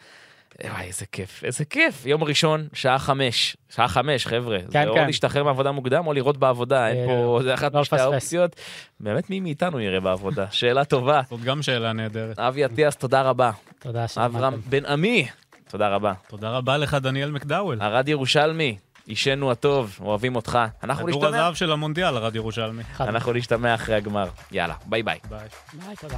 [0.64, 2.06] וואי, איזה כיף, איזה כיף.
[2.06, 3.56] יום ראשון, שעה חמש.
[3.70, 4.58] שעה חמש, חבר'ה.
[4.58, 5.06] כן, זה או כן.
[5.06, 7.96] להשתחרר מעבודה מוקדם או לראות בעבודה, אין אה, פה, זה אחת לא משתי.
[7.96, 8.56] האופציות.
[9.00, 10.46] באמת, מי מאיתנו יראה בעבודה?
[10.60, 11.20] שאלה טובה.
[11.30, 12.38] זאת גם שאלה נהדרת.
[12.38, 13.50] אבי אטיאס, תודה רבה.
[13.78, 14.60] תודה אברהם שהזמנתם.
[14.70, 15.28] בן עמי,
[15.68, 16.12] תודה רבה.
[16.28, 17.82] תודה רבה לך, דניאל מקדאוול.
[17.82, 18.76] ארד ירושלמי,
[19.08, 20.58] אישנו הטוב, אוהבים אותך.
[20.82, 22.82] אנחנו כדור נשתמע, הזהב של המונדיאל, ארד ירושלמי.
[23.00, 24.28] אנחנו נשתמע אחרי הגמר.
[24.52, 25.18] יאללה, ביי ביי.
[25.28, 25.48] ביי.
[25.72, 26.16] ביי, תודה.